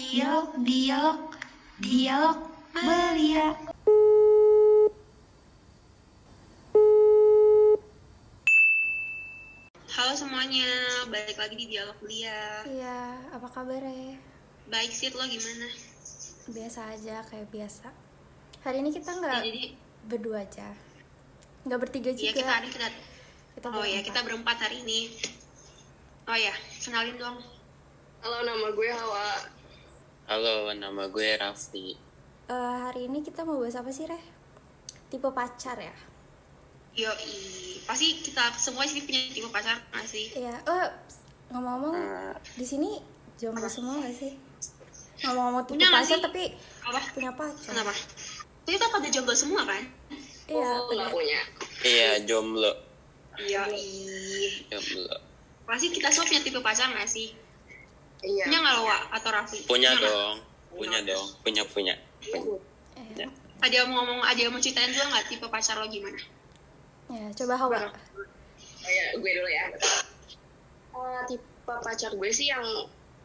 Dialog, 0.00 0.56
dialog, 0.64 1.20
dialog 1.76 2.38
belia. 2.72 3.52
Halo 9.90 10.16
semuanya, 10.16 10.64
balik 11.04 11.36
lagi 11.36 11.52
di 11.52 11.66
Dialog 11.68 11.98
Belia. 12.00 12.64
Iya, 12.64 13.00
apa 13.28 13.48
kabar 13.52 13.82
ya? 13.82 14.16
Baik 14.70 14.88
sih, 14.90 15.12
lo 15.12 15.26
gimana? 15.26 15.68
Biasa 16.48 16.80
aja, 16.96 17.20
kayak 17.28 17.52
biasa. 17.52 17.92
Hari 18.64 18.80
ini 18.80 18.96
kita 18.96 19.12
Ya, 19.12 19.18
nggak 19.20 19.36
jadi, 19.44 19.64
berdua 20.08 20.44
aja, 20.44 20.68
nggak 21.64 21.80
bertiga 21.80 22.10
ya 22.12 22.16
juga. 22.16 22.40
kita 22.40 22.52
hari 22.52 22.68
kita, 22.68 22.88
Kita 23.52 23.66
oh 23.68 23.84
ya 23.84 24.00
berempat. 24.00 24.06
kita 24.08 24.20
berempat 24.24 24.56
hari 24.64 24.76
ini. 24.80 25.00
Oh 26.24 26.36
ya, 26.36 26.54
kenalin 26.80 27.16
dong. 27.16 27.36
Halo, 28.20 28.38
nama 28.44 28.68
gue 28.72 28.88
Hawa. 28.88 29.59
Halo, 30.30 30.70
nama 30.72 31.10
gue 31.10 31.26
Raffi. 31.34 31.98
Eh, 32.46 32.54
hari 32.80 33.06
ini 33.06 33.18
kita 33.18 33.42
mau 33.42 33.58
bahas 33.58 33.74
apa 33.74 33.90
sih, 33.90 34.06
Reh? 34.06 34.22
Tipe 35.10 35.26
pacar 35.28 35.74
ya? 35.74 35.94
Yo, 36.92 37.10
pasti 37.82 38.18
kita 38.20 38.54
semua 38.56 38.86
sih 38.86 39.02
punya 39.02 39.26
tipe 39.28 39.48
pacar 39.48 39.74
nggak 39.90 40.06
sih? 40.06 40.30
Iya. 40.32 40.54
Eh, 40.54 40.88
ngomong-ngomong, 41.50 41.94
Eh, 41.94 42.34
di 42.54 42.62
sini 42.62 43.02
jomblo 43.34 43.66
semua 43.66 43.98
gak 43.98 44.14
sih? 44.14 44.38
Ngomong-ngomong 45.20 45.66
tipe 45.66 45.74
Punya 45.76 45.90
pacar 45.90 46.18
sih? 46.18 46.22
tapi 46.22 46.42
Apa? 46.86 47.00
punya 47.10 47.30
pacar. 47.34 47.66
Kenapa? 47.66 47.92
Kita 48.62 48.86
pada 48.86 49.08
jomblo 49.10 49.34
semua 49.34 49.62
kan? 49.66 49.82
Iya, 50.46 50.70
Oh, 50.78 50.86
punya. 50.86 51.06
punya. 51.10 51.40
iya, 51.82 52.22
jomblo. 52.22 52.70
Yo, 53.40 53.62
Jomblo. 54.68 55.16
pasti 55.64 55.86
kita 55.88 56.06
semua 56.06 56.26
punya 56.28 56.42
tipe 56.42 56.60
pacar 56.60 56.86
nggak 56.88 57.06
sih? 57.08 57.34
Iya. 58.20 58.44
Punya 58.46 58.58
nggak 58.60 58.74
lo, 58.76 58.82
Wak? 58.84 59.02
Atau 59.16 59.30
Raffi? 59.32 59.58
Punya 59.64 59.90
nggak? 59.96 60.04
dong. 60.04 60.36
Punya 60.70 60.98
dong. 61.02 61.26
Punya, 61.40 61.62
punya. 61.64 61.94
Eh, 62.24 63.28
Ada 63.60 63.74
yang 63.84 63.88
mau 63.92 64.04
ngomong, 64.04 64.24
ada 64.24 64.40
yang 64.40 64.52
mau 64.52 64.60
ceritain 64.60 64.88
juga 64.92 65.08
nggak 65.12 65.26
tipe 65.28 65.46
pacar 65.48 65.76
lo 65.76 65.88
gimana? 65.88 66.20
ya, 67.10 67.26
coba 67.34 67.54
Hawa. 67.58 67.90
Oh, 67.90 68.88
ya, 68.88 69.06
gue 69.18 69.30
dulu 69.34 69.50
ya. 69.50 69.64
Eh, 69.74 71.22
tipe 71.28 71.44
pacar 71.66 72.12
gue 72.16 72.30
sih 72.32 72.48
yang 72.48 72.64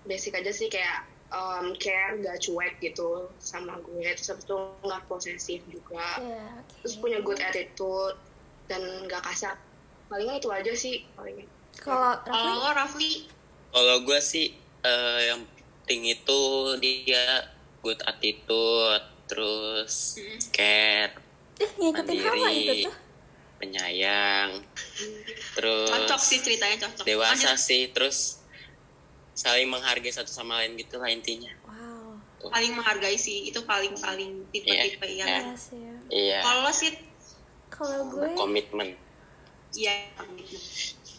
basic 0.03 0.35
aja 0.35 0.51
sih 0.51 0.67
kayak 0.67 1.07
um, 1.31 1.75
care, 1.79 2.17
gak 2.19 2.39
cuek 2.43 2.77
gitu 2.83 3.29
sama 3.39 3.79
gue. 3.81 4.05
Terus 4.15 4.27
habis 4.31 4.45
itu 4.45 4.57
nggak 4.83 5.01
posesif 5.07 5.61
juga. 5.71 6.07
Iya, 6.19 6.45
oke. 6.61 6.73
Terus 6.83 6.95
punya 6.99 7.19
good 7.23 7.39
attitude 7.41 8.17
dan 8.67 8.81
gak 9.07 9.23
kasar. 9.23 9.55
Palingan 10.11 10.37
itu 10.37 10.49
aja 10.51 10.73
sih. 10.75 11.05
Palingan. 11.17 11.47
Kalau 11.75 12.15
lo, 12.31 12.71
Raffi, 12.71 13.27
Kalau 13.75 14.07
gue 14.07 14.19
sih 14.23 14.55
eh, 14.85 15.19
yang 15.29 15.41
penting 15.81 16.01
itu 16.13 16.41
dia 16.79 17.25
good 17.81 18.01
attitude, 18.03 19.05
terus 19.25 19.93
Mm. 20.17 20.39
care, 20.49 21.13
eh 21.57 21.71
mandiri, 21.91 22.57
itu 22.59 22.89
tuh. 22.89 22.95
penyayang, 23.55 24.49
terus 25.55 25.89
cocok 25.89 26.21
sih 26.21 26.39
ceritanya 26.41 26.77
cocok. 26.83 27.05
dewasa 27.05 27.53
Lanjut. 27.53 27.65
sih, 27.67 27.81
terus 27.89 28.17
saling 29.33 29.67
menghargai 29.67 30.11
satu 30.11 30.29
sama 30.29 30.63
lain 30.63 30.75
gitu 30.75 30.95
lah 30.97 31.09
intinya. 31.09 31.51
Wow. 31.63 32.19
paling 32.45 32.77
menghargai 32.77 33.17
sih 33.17 33.49
itu 33.49 33.57
paling 33.65 33.97
paling 33.97 34.45
tipe-tipe 34.53 35.01
Iya. 35.01 35.17
yang 35.17 35.29
Iya 35.49 35.53
sih. 35.57 35.79
ya. 35.81 35.95
Iya, 36.13 36.39
kalau 36.41 36.69
sih 36.71 36.91
Kalau 37.67 38.01
gue, 38.07 38.29
komitmen. 38.37 38.93
iya 39.73 40.13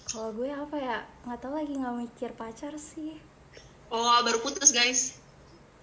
kalau 0.06 0.30
gue 0.32 0.48
apa 0.48 0.76
ya? 0.78 0.98
Nggak 1.26 1.40
tahu 1.42 1.52
lagi 1.52 1.72
nggak 1.74 1.96
mikir 1.98 2.30
pacar 2.32 2.72
sih. 2.78 3.18
Oh 3.90 4.18
baru 4.22 4.38
putus 4.42 4.70
guys. 4.70 5.16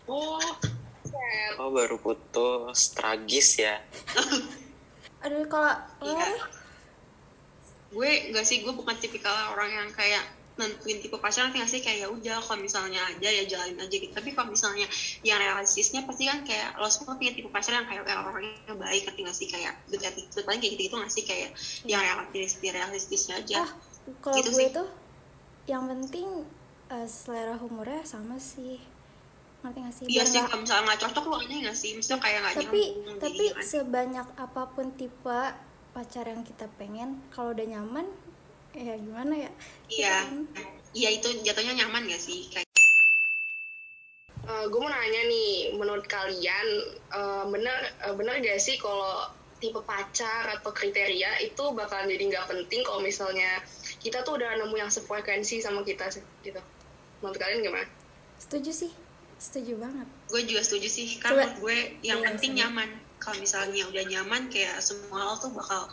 Oh. 0.08 0.40
Oh 1.62 1.70
baru 1.70 2.02
putus, 2.02 2.92
tragis 2.98 3.62
ya. 3.62 3.80
Aduh, 5.24 5.46
kalau 5.48 5.72
Iya. 6.04 6.28
Gue 7.94 8.34
enggak 8.34 8.44
sih 8.44 8.66
gue 8.66 8.74
bukan 8.74 8.98
tipikal 8.98 9.32
orang 9.54 9.70
yang 9.70 9.90
kayak 9.94 10.26
nentuin 10.54 11.02
tipe 11.02 11.18
pacaran 11.18 11.54
nggak 11.54 11.70
sih? 11.70 11.82
Kayak 11.86 12.06
ya 12.06 12.08
udah 12.10 12.38
kalau 12.42 12.60
misalnya 12.62 13.02
aja 13.06 13.30
ya 13.30 13.44
jalanin 13.46 13.78
aja 13.80 13.96
gitu. 13.96 14.10
Tapi 14.12 14.34
kalau 14.34 14.50
misalnya 14.50 14.90
yang 15.22 15.38
realistisnya 15.38 16.02
pasti 16.04 16.26
kan 16.26 16.42
kayak 16.42 16.78
lo 16.82 16.90
semua 16.90 17.16
punya 17.18 17.38
tipe 17.38 17.50
pacaran 17.54 17.86
yang 17.86 17.88
kayak, 17.90 18.04
kayak 18.10 18.20
orangnya 18.26 18.74
baik 18.74 19.02
ngerti 19.08 19.20
nggak 19.24 19.38
sih? 19.38 19.48
Kayak 19.50 19.74
good 19.94 20.02
attitude 20.02 20.44
paling 20.44 20.60
kayak 20.62 20.74
gitu 20.78 20.82
gitu 20.90 20.96
nggak 20.98 21.14
sih? 21.14 21.24
Kayak 21.26 21.50
yang 21.86 22.02
realistis 22.02 22.58
realistisnya 22.60 23.36
aja. 23.40 23.64
Ah, 23.64 23.70
kalau 24.26 24.36
Gitu 24.42 24.50
gue 24.52 24.66
sih. 24.66 24.70
tuh 24.74 24.88
yang 25.70 25.86
penting 25.88 26.28
eh, 26.94 27.08
selera 27.10 27.56
humornya 27.58 28.02
sama 28.06 28.38
sih. 28.38 28.78
Ngerti 29.64 29.78
nggak 29.80 29.94
sih? 29.96 30.04
iya 30.12 30.24
Biar 30.24 30.28
sih 30.28 30.40
kalau 30.44 30.62
misalnya 30.62 30.84
nggak 30.92 31.02
cocok 31.08 31.24
lo 31.32 31.36
aneh 31.40 31.58
nggak 31.64 31.78
sih 31.78 31.92
misalnya 31.96 32.22
kayak 32.22 32.40
nggak 32.44 32.56
tapi 32.60 32.82
nyambung 32.84 33.18
tapi 33.24 33.46
gitu 33.48 33.56
kan. 33.56 33.64
sebanyak 33.64 34.28
apa 34.36 34.62
pun 34.76 34.88
tipe 35.00 35.40
pacar 35.94 36.26
yang 36.26 36.42
kita 36.42 36.66
pengen, 36.82 37.22
kalau 37.30 37.54
udah 37.54 37.70
nyaman, 37.70 38.10
ya 38.74 38.98
gimana 38.98 39.34
ya? 39.46 39.52
Iya, 39.88 40.16
Gitu 40.26 40.26
kan. 40.26 40.40
iya 40.98 41.10
itu 41.14 41.28
jatuhnya 41.46 41.74
nyaman 41.86 42.10
gak 42.10 42.18
sih? 42.18 42.50
Kayak 42.50 42.66
Eh, 44.44 44.66
gue 44.68 44.76
mau 44.76 44.92
nanya 44.92 45.22
nih, 45.32 45.72
menurut 45.80 46.04
kalian 46.04 46.68
eh, 47.16 47.46
bener 47.48 47.78
eh, 48.04 48.12
bener 48.18 48.44
gak 48.44 48.60
sih 48.60 48.76
kalau 48.76 49.24
tipe 49.64 49.80
pacar 49.88 50.60
atau 50.60 50.76
kriteria 50.76 51.40
itu 51.40 51.64
bakalan 51.72 52.12
jadi 52.12 52.24
nggak 52.28 52.52
penting 52.52 52.84
kalau 52.84 53.00
misalnya 53.00 53.64
kita 54.04 54.20
tuh 54.28 54.36
udah 54.36 54.60
nemu 54.60 54.76
yang 54.76 54.92
sefrekuensi 54.92 55.64
sama 55.64 55.88
kita 55.88 56.12
gitu. 56.44 56.60
Menurut 57.24 57.40
kalian 57.40 57.64
gimana? 57.64 57.88
Setuju 58.36 58.72
sih, 58.76 58.92
setuju 59.40 59.80
banget. 59.80 60.08
gue 60.28 60.42
juga 60.44 60.62
setuju 60.62 60.88
sih, 60.88 61.08
Coba. 61.14 61.22
karena 61.24 61.40
menurut 61.40 61.56
gue 61.58 61.78
yang 62.04 62.20
Iya, 62.20 62.28
penting 62.28 62.52
sama. 62.52 62.60
nyaman. 62.60 62.90
Kalau 63.16 63.38
misalnya 63.40 63.84
udah 63.88 64.04
nyaman, 64.04 64.42
kayak 64.52 64.76
semua 64.78 65.18
hal 65.24 65.36
tuh 65.38 65.50
bakal 65.50 65.88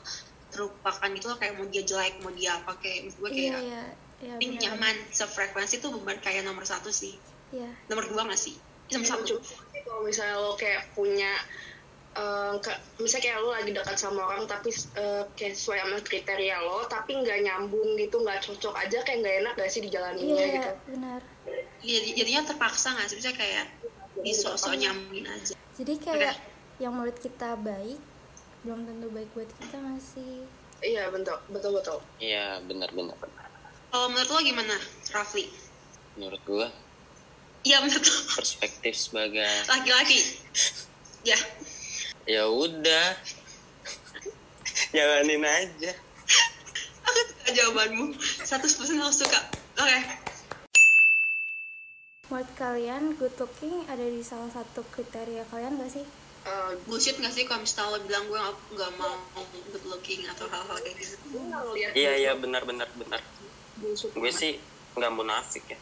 terlupakan 0.51 1.09
gitu 1.15 1.27
loh, 1.27 1.39
kayak 1.39 1.55
mau 1.55 1.65
dia 1.65 1.83
jelek, 1.83 2.19
mau 2.19 2.33
dia 2.33 2.51
apa, 2.53 2.75
kayak 2.77 3.15
gue 3.15 3.29
Iya 3.31 3.31
kayak 3.31 3.63
iya 3.63 3.83
iya. 4.19 4.33
penting 4.35 4.51
benar. 4.53 4.63
nyaman, 4.67 4.97
sefrekuensi 5.09 5.79
tuh 5.79 5.95
beban 5.95 6.19
kayak 6.19 6.43
nomor 6.43 6.67
satu 6.67 6.91
sih. 6.91 7.15
Iya. 7.51 7.71
Nomor 7.87 8.11
dua 8.11 8.27
gak 8.27 8.37
sih? 8.37 8.59
Nomor 8.91 9.07
Emang 9.07 9.23
satu. 9.23 9.35
kalau 9.81 10.03
misalnya 10.03 10.37
lo 10.37 10.59
kayak 10.59 10.91
punya 10.93 11.31
eh, 12.11 12.55
ke- 12.59 12.81
misalnya 12.99 13.25
kayak 13.25 13.39
lo 13.39 13.51
lagi 13.51 13.71
dekat 13.71 13.97
sama 13.97 14.23
orang 14.27 14.45
tapi 14.45 14.71
eh, 14.73 15.25
kayak 15.33 15.55
sesuai 15.55 15.79
sama 15.83 15.97
kriteria 16.03 16.57
lo 16.61 16.85
tapi 16.87 17.15
nggak 17.17 17.39
nyambung 17.43 17.95
gitu 17.95 18.19
nggak 18.19 18.43
cocok 18.43 18.75
aja 18.77 18.99
kayak 19.03 19.19
nggak 19.23 19.37
enak 19.45 19.53
gak 19.55 19.71
sih 19.71 19.81
dijalaninnya 19.81 20.35
Iya 20.37 20.55
gitu 20.57 20.71
benar. 20.91 21.23
Iya, 21.81 21.99
jadinya 22.13 22.43
terpaksa 22.45 22.93
gak 22.93 23.09
sih? 23.09 23.17
Misalnya 23.17 23.39
kayak 23.41 23.65
di 24.21 24.33
sok-sok 24.37 24.77
nyambungin 24.77 25.25
aja. 25.25 25.55
Jadi 25.73 25.95
kayak 25.97 26.37
yang 26.77 26.93
menurut 26.93 27.17
kita 27.17 27.57
baik 27.57 28.01
belum 28.61 28.85
tentu 28.85 29.09
baik 29.09 29.33
buat 29.33 29.49
kita 29.49 29.81
nggak 29.81 30.03
sih? 30.05 30.45
iya 30.81 31.09
betul 31.09 31.37
betul 31.49 31.73
betul 31.77 31.99
Iya 32.17 32.61
benar-benar. 32.65 33.17
benar. 33.17 33.49
Kalau 33.89 34.07
menurut 34.09 34.29
lo 34.29 34.41
gimana, 34.41 34.77
Rafli? 35.11 35.49
Menurut 36.17 36.43
gua 36.45 36.69
Iya 37.61 37.81
menurut 37.81 38.01
lo, 38.03 38.19
perspektif 38.35 38.95
sebagai 38.97 39.49
laki-laki. 39.67 40.21
Ya, 41.21 41.37
ya 42.27 42.49
udah. 42.49 43.09
Jalanin 44.97 45.45
aja. 45.45 45.93
Aku 47.07 47.21
suka 47.33 47.49
jawabanmu. 47.55 48.05
100% 48.17 49.05
aku 49.05 49.15
suka. 49.15 49.41
Oke. 49.81 49.99
Menurut 52.31 52.51
kalian 52.55 53.19
good 53.19 53.35
looking 53.43 53.83
ada 53.91 54.07
di 54.07 54.23
salah 54.23 54.51
satu 54.55 54.87
kriteria 54.95 55.43
kalian 55.51 55.83
gak 55.83 55.91
sih? 55.91 56.07
Eh, 56.41 56.73
bullshit 56.87 57.19
gak 57.21 57.35
sih 57.35 57.45
kalau 57.45 57.67
misalnya 57.67 58.01
bilang 58.07 58.25
gue 58.31 58.39
gak, 58.39 58.57
gak 58.79 58.93
mau 58.97 59.13
good 59.75 59.85
looking 59.91 60.25
atau 60.31 60.47
hal-hal 60.47 60.79
kayak 60.81 60.97
gitu? 60.97 61.19
Gue 61.29 61.43
nggak 61.51 61.63
ngeliat 61.69 61.93
iya 61.99 62.13
iya 62.17 62.33
benar 62.39 62.63
benar 62.65 62.89
benar. 62.97 63.21
Busuk 63.83 64.15
gue 64.15 64.33
sih 64.33 64.57
nggak 64.97 65.13
munafik 65.13 65.67
ya. 65.69 65.79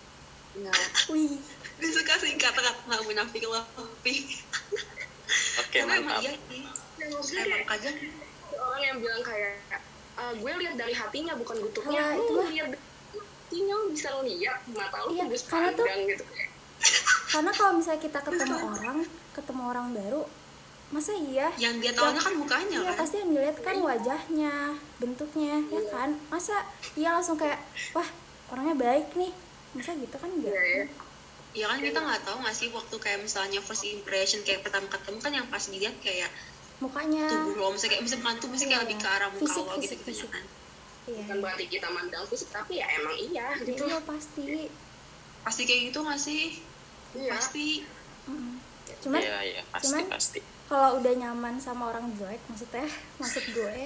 Nah, 0.59 0.75
Wih, 1.13 1.39
gue 1.79 1.91
suka 1.93 2.19
sih 2.19 2.35
kata-kata 2.35 2.81
gak 2.91 3.05
munafik 3.07 3.45
lo 3.47 3.63
emang 5.81 6.03
mantap 6.03 6.21
iya 6.21 6.33
sih. 6.41 6.63
Maksudnya 6.99 7.41
emang 7.41 7.53
kayak 7.55 7.67
kadang 7.69 7.97
ada 8.41 8.57
orang 8.61 8.83
yang 8.83 8.97
bilang 8.99 9.23
kayak 9.23 9.53
"Ah, 10.15 10.33
gue 10.33 10.51
lihat 10.57 10.75
dari 10.75 10.91
hatinya 10.93 11.33
bukan 11.35 11.57
gutupnya 11.61 12.01
Wah, 12.01 12.11
lu 12.13 12.21
itu 12.21 12.33
mah- 12.35 12.51
lihat 12.51 12.69
hatinya 13.15 13.75
lu 13.77 13.87
bisa 13.89 14.09
lihat 14.21 14.59
mata 14.69 14.99
lu 14.99 15.09
Iya, 15.09 15.23
tembus 15.25 15.43
karena 15.45 15.69
tuh- 15.71 15.87
pandang 15.87 16.03
gitu. 16.07 16.25
Karena 17.29 17.51
kalau 17.53 17.73
misalnya 17.77 18.01
kita 18.01 18.19
ketemu 18.21 18.57
orang, 18.59 18.99
ketemu 19.31 19.63
orang 19.65 19.87
baru, 19.93 20.23
masa 20.89 21.13
iya? 21.13 21.53
yang 21.57 21.77
dia 21.77 21.93
tahu 21.93 22.11
kan 22.11 22.35
mukanya 22.35 22.77
Iya 22.79 22.91
kan? 22.91 22.99
pasti 22.99 23.17
yang 23.19 23.31
dilihat 23.31 23.57
kan 23.61 23.77
wajahnya, 23.79 24.55
bentuknya, 24.97 25.55
ya 25.69 25.83
kan? 25.89 26.11
Masa 26.29 26.57
iya 26.95 27.13
langsung 27.13 27.37
kayak, 27.37 27.61
wah 27.93 28.09
orangnya 28.49 28.75
baik 28.75 29.13
nih, 29.13 29.31
masa 29.71 29.93
gitu 29.95 30.17
kan 30.17 30.31
enggak? 30.31 30.51
Iya, 30.51 30.63
iya. 30.65 30.85
Ya 31.51 31.67
kan 31.67 31.79
kita 31.79 31.99
nggak 31.99 32.23
tahu 32.23 32.37
nggak 32.39 32.55
sih 32.55 32.69
waktu 32.69 32.97
kayak 32.99 33.21
misalnya 33.21 33.61
first 33.61 33.83
impression 33.83 34.41
kayak 34.43 34.61
pertama 34.61 34.87
ketemu 34.87 35.19
kan 35.19 35.33
yang 35.33 35.47
pas 35.47 35.65
dilihat 35.65 35.97
kayak 35.99 36.31
Mukanya, 36.79 37.27
tubuh 37.27 37.55
lo 37.57 37.67
misalnya 37.75 37.91
kayak 37.93 38.05
misalnya 38.05 38.23
bukan 38.23 38.37
tubuh 38.39 38.57
sih 38.57 38.67
kayak 38.67 38.77
Iya. 38.77 38.85
lebih 38.87 38.97
ke 38.97 39.09
arah 39.09 39.29
muka 39.29 39.41
Fisik, 39.43 39.59
lo 39.59 39.65
gitu 39.67 39.75
fisik, 39.75 39.99
gitu 39.99 40.09
fisik. 40.09 40.31
kan 40.31 40.45
iya, 41.05 41.19
bukan 41.19 41.37
berarti 41.41 41.65
kita 41.67 41.89
mandang 41.89 42.25
fisik 42.27 42.49
tapi 42.49 42.73
ya 42.77 42.87
emang 42.95 43.17
iya 43.19 43.47
Ya, 43.51 43.59
gitu 43.59 43.85
iya 43.85 43.99
pasti. 44.01 44.45
pasti 45.41 45.63
kayak 45.65 45.83
gitu 45.89 45.99
nggak 46.01 46.21
sih 46.21 46.43
iya 47.15 47.31
pasti 47.33 47.67
Mm-mm. 48.25 48.55
cuman 49.01 49.19
Iya, 49.19 49.39
iya, 49.43 49.63
pasti, 49.67 49.87
cuman- 49.91 50.09
pasti. 50.09 50.41
kalau 50.65 50.91
udah 50.97 51.15
nyaman 51.17 51.55
sama 51.57 51.83
orang 51.89 52.13
jelek 52.13 52.45
maksudnya 52.47 52.85
maksud 53.17 53.45
gue 53.49 53.79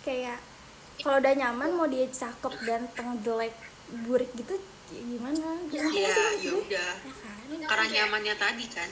kayak 0.00 0.40
kalau 0.96 1.16
udah 1.18 1.34
nyaman 1.34 1.70
mau 1.70 1.86
dia 1.86 2.06
cakep 2.08 2.54
ganteng 2.60 3.20
jelek 3.20 3.54
burik 4.04 4.30
gitu 4.36 4.56
ya 4.92 5.02
gimana? 5.02 5.48
Ya 5.72 5.84
ya 5.88 6.12
gue? 6.38 6.60
udah. 6.68 6.92
Ya 7.02 7.14
kan? 7.14 7.68
karena 7.68 7.84
nyamannya 7.90 8.34
tadi 8.36 8.66
kan. 8.68 8.90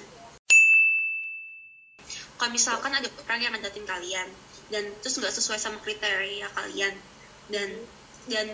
Kalau 2.36 2.50
misalkan 2.50 2.90
ada 2.90 3.06
orang 3.06 3.40
yang 3.40 3.52
ngedatin 3.54 3.86
kalian 3.86 4.28
dan 4.72 4.84
terus 5.04 5.20
nggak 5.20 5.30
sesuai 5.30 5.60
sama 5.60 5.78
kriteria 5.78 6.48
kalian 6.58 6.94
dan 7.52 7.70
dan 8.26 8.46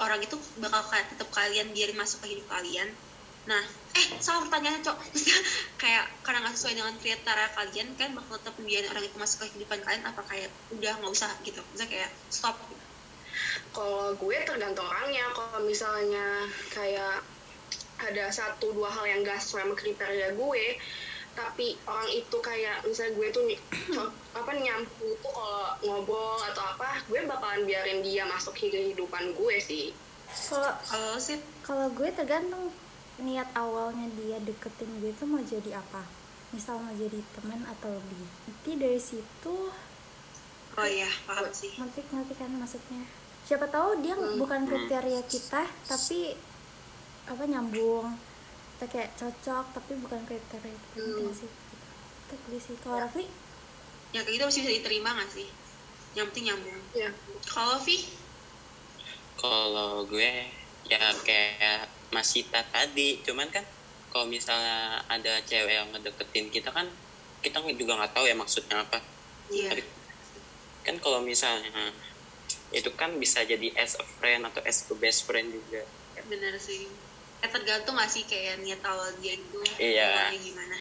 orang 0.00 0.20
itu 0.20 0.36
bakal 0.60 0.82
kayak 0.92 1.08
tetap 1.12 1.28
kalian 1.32 1.72
biarin 1.72 1.96
masuk 1.96 2.20
ke 2.24 2.36
hidup 2.36 2.46
kalian. 2.52 2.88
Nah 3.48 3.64
eh 3.96 4.06
salah 4.20 4.44
pertanyaannya 4.48 4.84
cok. 4.84 4.98
Kayak 5.82 6.04
karena 6.20 6.44
nggak 6.44 6.54
sesuai 6.60 6.74
dengan 6.76 6.94
kriteria 7.00 7.48
kalian 7.56 7.88
kan 7.96 8.12
bakal 8.12 8.36
tetap 8.36 8.54
biarin 8.60 8.88
orang 8.92 9.04
itu 9.08 9.16
masuk 9.16 9.36
ke 9.40 9.56
kehidupan 9.56 9.80
kalian 9.80 10.04
apa 10.04 10.20
kayak 10.28 10.52
udah 10.76 10.92
nggak 11.00 11.12
usah 11.12 11.32
gitu. 11.40 11.64
Misalnya 11.72 11.90
kayak 11.96 12.10
stop 12.28 12.56
kalau 13.70 14.14
gue 14.18 14.36
tergantung 14.46 14.86
orangnya. 14.86 15.30
Kalau 15.34 15.62
misalnya 15.62 16.46
kayak 16.74 17.22
ada 18.00 18.32
satu 18.32 18.72
dua 18.72 18.88
hal 18.88 19.04
yang 19.04 19.20
gak 19.22 19.40
sesuai 19.44 19.68
sama 19.68 19.74
kriteria 19.76 20.32
gue 20.32 20.64
tapi 21.30 21.78
orang 21.86 22.10
itu 22.10 22.36
kayak 22.42 22.82
misalnya 22.84 23.12
gue 23.14 23.28
tuh 23.30 23.44
apa 24.38 24.50
nyampu 24.50 25.14
tuh 25.22 25.30
kalau 25.30 25.62
ngobrol 25.86 26.38
atau 26.50 26.62
apa 26.74 27.00
gue 27.06 27.22
bakalan 27.22 27.62
biarin 27.64 28.02
dia 28.02 28.26
masuk 28.26 28.54
ke 28.58 28.68
kehidupan 28.68 29.32
gue 29.38 29.56
sih. 29.62 29.94
Kalau 30.50 30.74
kalau 30.86 31.16
sih? 31.18 31.38
kalau 31.62 31.86
gue 31.94 32.10
tergantung 32.10 32.74
niat 33.20 33.46
awalnya 33.54 34.10
dia 34.18 34.38
deketin 34.42 34.90
gue 34.98 35.14
itu 35.14 35.24
mau 35.26 35.42
jadi 35.42 35.78
apa. 35.78 36.02
Misal 36.50 36.82
mau 36.82 36.94
jadi 36.98 37.22
teman 37.38 37.62
atau 37.62 37.94
lebih. 37.94 38.26
Nanti 38.50 38.70
dari 38.74 39.00
situ 39.00 39.54
oh 40.70 40.86
iya 40.86 41.10
paham 41.30 41.46
sih. 41.54 41.72
Ngerti 41.78 42.00
ngerti 42.10 42.34
kan 42.34 42.50
maksudnya 42.58 43.02
siapa 43.50 43.66
tahu 43.66 43.98
dia 43.98 44.14
bukan 44.14 44.62
kriteria 44.62 45.26
kita 45.26 45.66
tapi 45.90 46.38
apa 47.26 47.42
nyambung. 47.50 48.14
Kita 48.78 48.86
kayak 48.86 49.10
cocok 49.18 49.64
tapi 49.74 49.92
bukan 49.98 50.22
kriteria 50.22 50.78
kita 50.94 51.18
nggak 51.18 51.34
sih. 51.34 51.50
Gue 52.30 52.60
sih. 52.62 52.78
Kalau 52.78 53.02
Raffi? 53.02 53.26
Yang 54.14 54.22
kayak 54.22 54.34
gitu 54.38 54.44
masih 54.46 54.60
bisa 54.62 54.72
diterima 54.78 55.10
gak 55.18 55.30
sih? 55.34 55.48
Yang 56.14 56.26
penting 56.30 56.44
nyambung. 56.46 56.78
Ya. 56.94 57.10
Kalau 57.50 57.82
Vi 57.82 58.06
Kalau 59.34 60.06
gue 60.06 60.46
ya 60.86 61.02
kayak 61.26 61.90
masih 62.14 62.46
tak 62.54 62.70
tadi, 62.70 63.18
cuman 63.26 63.50
kan 63.50 63.66
kalau 64.14 64.30
misalnya 64.30 65.02
ada 65.10 65.42
cewek 65.42 65.74
yang 65.74 65.90
ngedeketin 65.90 66.50
kita 66.54 66.70
kan 66.70 66.86
kita 67.42 67.62
juga 67.74 67.98
nggak 67.98 68.14
tahu 68.14 68.30
ya 68.30 68.36
maksudnya 68.38 68.86
apa. 68.86 69.02
iya. 69.50 69.74
Tapi 69.74 69.82
kan 70.86 70.96
kalau 71.02 71.18
misalnya 71.22 71.90
itu 72.70 72.90
kan 72.94 73.18
bisa 73.18 73.42
jadi 73.42 73.74
as 73.74 73.98
a 73.98 74.06
friend 74.18 74.46
atau 74.46 74.62
as 74.62 74.86
a 74.86 74.94
best 74.98 75.26
friend 75.26 75.50
juga. 75.50 75.82
bener 76.30 76.54
sih. 76.60 76.86
Eh 77.40 77.48
tergantung 77.50 77.96
gak 77.96 78.10
sih 78.12 78.22
kayak 78.28 78.60
niat 78.60 78.84
awal 78.84 79.08
dia 79.18 79.32
itu 79.34 79.58
Iya. 79.80 80.30
gimana? 80.36 80.76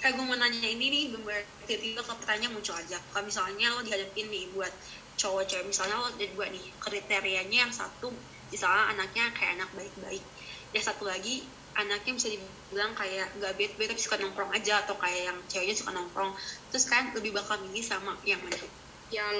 Kayak 0.00 0.14
gue 0.20 0.24
mau 0.26 0.36
nanya 0.36 0.68
ini 0.68 0.86
nih 0.90 1.04
bener 1.12 1.44
tiba-tiba 1.68 2.00
ke 2.02 2.12
pertanyaan 2.18 2.52
muncul 2.56 2.74
aja. 2.74 2.98
Kalau 3.12 3.24
misalnya 3.24 3.72
lo 3.76 3.80
dihadapin 3.84 4.26
nih 4.32 4.50
buat 4.56 4.72
cowok 5.14 5.44
cewek 5.46 5.66
misalnya 5.70 5.96
lo 6.00 6.08
ada 6.10 6.26
dua 6.26 6.46
nih 6.50 6.64
kriterianya 6.82 7.58
yang 7.68 7.72
satu 7.72 8.10
misalnya 8.50 8.96
anaknya 8.96 9.24
kayak 9.36 9.52
anak 9.60 9.70
baik-baik. 9.76 10.24
Yang 10.74 10.84
satu 10.90 11.04
lagi 11.06 11.44
anaknya 11.74 12.12
bisa 12.16 12.28
dibilang 12.30 12.92
kayak 12.94 13.26
gak 13.38 13.54
bad-bad 13.58 13.88
tapi 13.94 14.00
suka 14.00 14.16
nongkrong 14.22 14.52
aja 14.54 14.74
atau 14.86 14.94
kayak 14.98 15.22
yang 15.30 15.38
ceweknya 15.46 15.76
suka 15.76 15.90
nongkrong. 15.92 16.32
Terus 16.72 16.84
kan 16.88 17.12
lebih 17.14 17.30
bakal 17.36 17.60
milih 17.66 17.84
sama 17.84 18.16
yang 18.24 18.40
mana? 18.42 18.58
Yang 19.12 19.36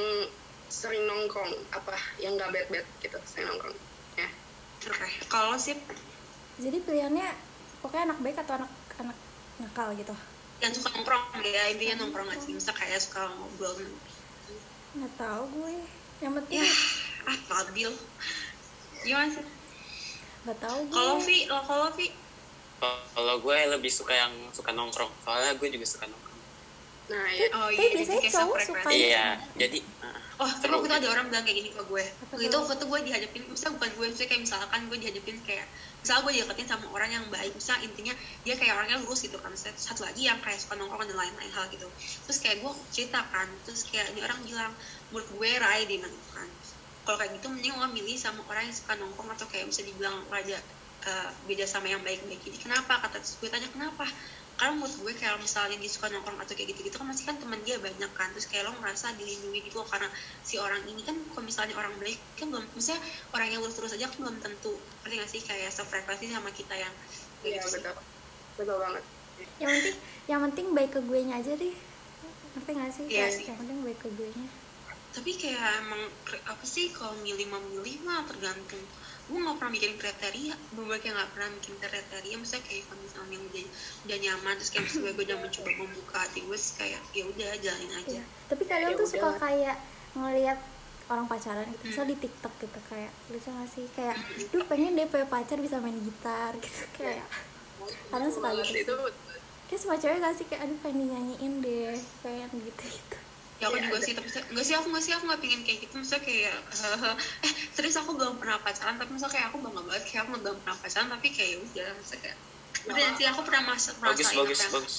sering 0.74 1.06
nongkrong 1.06 1.46
apa 1.70 1.94
yang 2.18 2.34
gak 2.34 2.50
bad 2.50 2.66
bad 2.68 2.86
gitu 2.98 3.18
sering 3.22 3.46
nongkrong 3.46 3.76
ya. 4.14 4.28
Oke 4.84 5.08
kalau 5.26 5.54
sih 5.56 5.78
jadi 6.56 6.78
pilihannya 6.80 7.28
pokoknya 7.78 8.10
anak 8.10 8.18
baik 8.20 8.36
atau 8.38 8.54
anak 8.58 8.70
anak 8.98 9.18
nakal 9.56 9.94
gitu. 9.94 10.14
Yang 10.58 10.72
suka 10.78 10.88
nongkrong 10.92 11.22
ya 11.40 11.70
intinya 11.70 11.94
nongkrong 12.02 12.28
aja 12.28 12.46
misal 12.48 12.74
kayak 12.74 12.98
suka 12.98 13.30
ngobrol. 13.30 13.74
Nggak 14.94 15.12
tahu 15.14 15.42
gue. 15.52 15.74
Yang 16.18 16.32
penting 16.38 16.58
ya 16.58 16.74
ah 17.24 17.38
Fadil 17.48 17.92
gimana 19.00 19.28
sih? 19.30 19.44
Nggak 20.44 20.58
tahu 20.60 20.78
gue. 20.84 20.94
Kalau 20.94 21.16
Vi 21.20 21.38
lo 21.46 21.58
kalau 21.64 21.88
Vi? 21.92 22.06
Kalau 23.14 23.34
gue 23.40 23.56
lebih 23.70 23.88
suka 23.88 24.12
yang 24.12 24.32
suka 24.52 24.70
nongkrong, 24.70 25.08
soalnya 25.24 25.56
gue 25.56 25.68
juga 25.70 25.86
suka 25.86 26.04
nongkrong. 26.04 26.40
nah 27.04 27.26
ya. 27.30 27.46
Oh 27.52 27.68
iya 27.68 27.78
jadi 27.80 27.96
biasanya 27.96 28.20
kayak 28.20 28.32
cowok 28.32 28.56
self-reference. 28.56 28.84
suka- 28.84 28.96
Iya, 28.96 29.26
jadi 29.56 29.78
uh, 30.00 30.20
Oh, 30.34 30.50
tapi 30.50 30.66
waktu 30.74 30.90
itu 30.90 30.96
ada 30.98 31.08
orang 31.14 31.26
bilang 31.30 31.44
kayak 31.46 31.58
gini 31.62 31.70
ke 31.70 31.82
gue. 31.86 32.04
Apa 32.04 32.22
Waktu 32.34 32.42
itu 32.42 32.50
tuh? 32.50 32.60
waktu 32.66 32.74
itu 32.74 32.84
gue 32.90 33.00
dihadapin, 33.06 33.42
misalnya 33.46 33.74
bukan 33.78 33.90
gue, 33.94 34.06
misalnya 34.10 34.30
kayak 34.34 34.42
misalkan 34.42 34.80
gue 34.90 34.98
dihadapin 34.98 35.36
kayak, 35.46 35.66
misalnya 36.02 36.20
gue 36.26 36.32
dideketin 36.34 36.66
sama 36.66 36.86
orang 36.90 37.10
yang 37.14 37.24
baik, 37.30 37.52
misalnya 37.54 37.82
intinya 37.86 38.14
dia 38.42 38.54
kayak 38.58 38.72
orangnya 38.74 38.98
lurus 38.98 39.20
gitu 39.22 39.38
kan, 39.38 39.50
misalnya 39.54 39.78
satu 39.78 40.02
lagi 40.02 40.22
yang 40.26 40.38
kayak 40.42 40.58
suka 40.58 40.74
nongkrong 40.74 41.06
dan 41.06 41.14
lain-lain 41.14 41.52
hal 41.54 41.64
gitu. 41.70 41.86
Terus 42.26 42.38
kayak 42.42 42.56
gue 42.66 42.72
cerita 42.90 43.20
kan, 43.30 43.46
terus 43.62 43.86
kayak 43.86 44.10
ini 44.10 44.20
orang 44.26 44.38
bilang, 44.42 44.72
menurut 45.14 45.28
gue 45.30 45.50
Rai 45.62 45.86
dia 45.86 46.02
bilang 46.02 46.10
gitu 46.10 46.30
kan. 46.34 46.48
Kalau 47.04 47.16
kayak 47.20 47.32
gitu 47.38 47.46
mending 47.54 47.74
lo 47.78 47.86
milih 47.94 48.16
sama 48.18 48.42
orang 48.50 48.66
yang 48.66 48.74
suka 48.74 48.92
nongkrong 48.98 49.30
atau 49.38 49.46
kayak 49.46 49.70
bisa 49.70 49.86
dibilang 49.86 50.18
raja 50.32 50.58
eh, 51.04 51.30
beda 51.46 51.62
sama 51.68 51.86
yang 51.86 52.02
baik-baik 52.02 52.42
ini. 52.42 52.58
Kenapa? 52.58 52.98
Kata 52.98 53.22
terus 53.22 53.38
gue 53.38 53.46
tanya 53.52 53.70
kenapa? 53.70 54.08
Karena 54.58 54.72
menurut 54.78 54.94
gue 55.02 55.12
kayak 55.20 55.36
misalnya 55.42 55.76
dia 55.82 55.90
suka 55.90 56.06
nongkrong 56.12 56.38
atau 56.42 56.54
kayak 56.56 56.68
gitu-gitu 56.72 56.96
kan 57.00 57.06
masih 57.10 57.24
kan 57.28 57.36
teman 57.42 57.60
dia 57.66 57.76
banyak 57.82 58.10
kan. 58.18 58.28
Terus 58.34 58.46
kayak 58.50 58.64
lo 58.68 58.72
ngerasa 58.80 59.06
dilindungi 59.18 59.60
gitu 59.66 59.76
loh 59.82 59.88
karena 59.92 60.08
si 60.48 60.54
orang 60.66 60.82
ini 60.90 61.02
kan 61.08 61.16
kalau 61.30 61.44
misalnya 61.50 61.74
orang 61.80 61.94
baik 62.02 62.18
kan 62.38 62.46
belum 62.52 62.64
misalnya 62.78 63.02
orang 63.34 63.48
yang 63.52 63.60
lurus 63.62 63.76
terus 63.78 63.92
aja 63.96 64.06
kan 64.10 64.18
belum 64.22 64.36
tentu. 64.44 64.72
Ngerti 65.02 65.14
gak 65.22 65.30
sih? 65.34 65.40
Kayak 65.48 65.70
sefrekuensi 65.76 66.26
sama 66.30 66.50
kita 66.54 66.74
yang 66.78 66.94
kayak 67.42 67.52
iya 67.52 67.60
gitu 67.60 67.68
sih. 67.74 67.82
betul. 67.82 67.94
Betul 68.58 68.76
banget. 68.82 69.04
Yang 69.62 69.70
penting 69.78 69.96
yang 70.30 70.40
penting 70.46 70.66
baik 70.76 70.90
ke 70.94 71.00
gue 71.02 71.20
nya 71.26 71.34
aja 71.42 71.52
deh. 71.58 71.74
Ngerti 72.54 72.70
gak 72.78 72.92
sih? 72.96 73.06
Iya 73.10 73.26
Kayak 73.26 73.32
sih. 73.36 73.46
yang 73.48 73.56
penting 73.60 73.78
baik 73.86 73.98
ke 74.02 74.08
gue 74.18 74.28
nya 74.38 74.48
tapi 75.14 75.30
kayak 75.38 75.86
emang 75.86 76.02
apa 76.52 76.64
sih 76.66 76.90
kalau 76.90 77.14
milih 77.22 77.46
memilih 77.46 78.02
mah 78.02 78.26
tergantung 78.26 78.82
gue 79.24 79.40
nggak 79.40 79.56
pernah 79.56 79.72
mikirin 79.72 79.96
kriteria 79.96 80.54
beberapa 80.70 81.00
kayak 81.00 81.14
nggak 81.16 81.30
pernah 81.32 81.48
mikirin 81.50 81.78
kriteria 81.80 82.36
misalnya 82.36 82.64
kayak 82.68 82.82
kalau 82.84 83.00
misalnya 83.00 83.38
udah 83.40 83.64
udah 84.04 84.18
nyaman 84.20 84.54
terus 84.54 84.70
kayak 84.70 84.84
misalnya 84.84 85.12
gue 85.12 85.24
udah 85.24 85.38
mencoba 85.40 85.70
membuka 85.74 86.16
hati 86.20 86.40
gue 86.44 86.58
sih 86.58 86.72
kayak 86.76 87.00
ya 87.10 87.24
udah 87.24 87.50
jalanin 87.58 87.92
aja. 87.94 88.10
Iya. 88.10 88.24
tapi 88.46 88.62
kadang 88.64 88.92
Ya 88.92 88.98
tuh 89.00 89.08
suka 89.08 89.24
udah. 89.26 89.40
kayak 89.40 89.76
ngelihat 90.12 90.58
orang 91.04 91.26
pacaran 91.26 91.66
gitu 91.68 91.84
misal 91.84 92.04
di 92.04 92.16
tiktok 92.16 92.52
gitu 92.58 92.78
kayak 92.86 93.12
lucu 93.28 93.48
gak 93.48 93.68
sih? 93.68 93.84
Kayak 93.92 94.16
duh 94.50 94.64
pengen 94.64 94.92
deh 94.94 95.04
punya 95.04 95.26
pacar 95.26 95.56
bisa 95.56 95.76
main 95.76 95.96
gitar 95.96 96.52
gitu 96.64 96.84
kayak. 96.94 97.24
Kadang 98.08 98.28
suka 98.28 98.48
gitu. 98.60 98.72
itu. 98.72 98.96
Kayak 99.64 99.80
semua 99.80 99.96
cewek 99.96 100.18
gak 100.18 100.34
sih? 100.36 100.44
Kayak 100.44 100.60
aduh 100.64 100.78
pengen 100.80 100.98
dinyanyiin 101.02 101.52
deh 101.60 101.96
pengen 102.20 102.48
gitu 102.60 102.84
gitu 102.86 103.16
ya 103.54 103.70
aku 103.70 103.76
Iya, 103.76 103.84
juga 103.86 103.96
ada. 103.96 104.04
sih 104.04 104.12
tapi 104.12 104.28
nggak 104.28 104.64
sih 104.64 104.74
aku 104.74 104.86
nggak 104.88 105.02
sih 105.02 105.12
aku 105.12 105.24
nggak 105.24 105.40
pengen 105.40 105.60
kayak 105.62 105.78
gitu. 105.80 105.94
Misalnya 105.96 106.22
kayak 106.22 106.54
eh 107.46 107.52
serius 107.70 107.96
aku 107.96 108.10
belum 108.12 108.34
pernah 108.36 108.58
pacaran 108.58 108.94
tapi 108.94 109.10
misalnya 109.10 109.32
kayak 109.32 109.46
aku 109.48 109.58
bangga 109.60 109.82
banget 109.84 110.04
kayak 110.04 110.20
aku 110.22 110.30
belum 110.36 110.56
pernah 110.60 110.76
pacaran 110.76 111.08
tapi 111.08 111.26
kayak 111.30 111.48
ya 111.48 111.58
udah 111.60 111.88
misalnya 111.94 112.22
kayak 112.24 112.38
Udah 112.84 113.06
sih 113.14 113.26
aku 113.26 113.40
pernah 113.42 113.62
masa 113.64 113.90
bagus 113.96 114.28
bagus 114.28 114.58
yang- 114.58 114.74
bagus. 114.74 114.94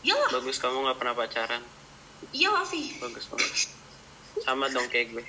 Iya. 0.00 0.16
Lah 0.16 0.30
bagus 0.32 0.56
kamu 0.56 0.76
nggak 0.80 0.98
pernah 0.98 1.14
pacaran. 1.14 1.62
Iya 2.30 2.50
Vi 2.66 2.82
bagus 2.98 3.24
bagus. 3.26 3.60
Sama 4.40 4.66
dong 4.68 4.88
kayak 4.88 5.12
gue. 5.12 5.24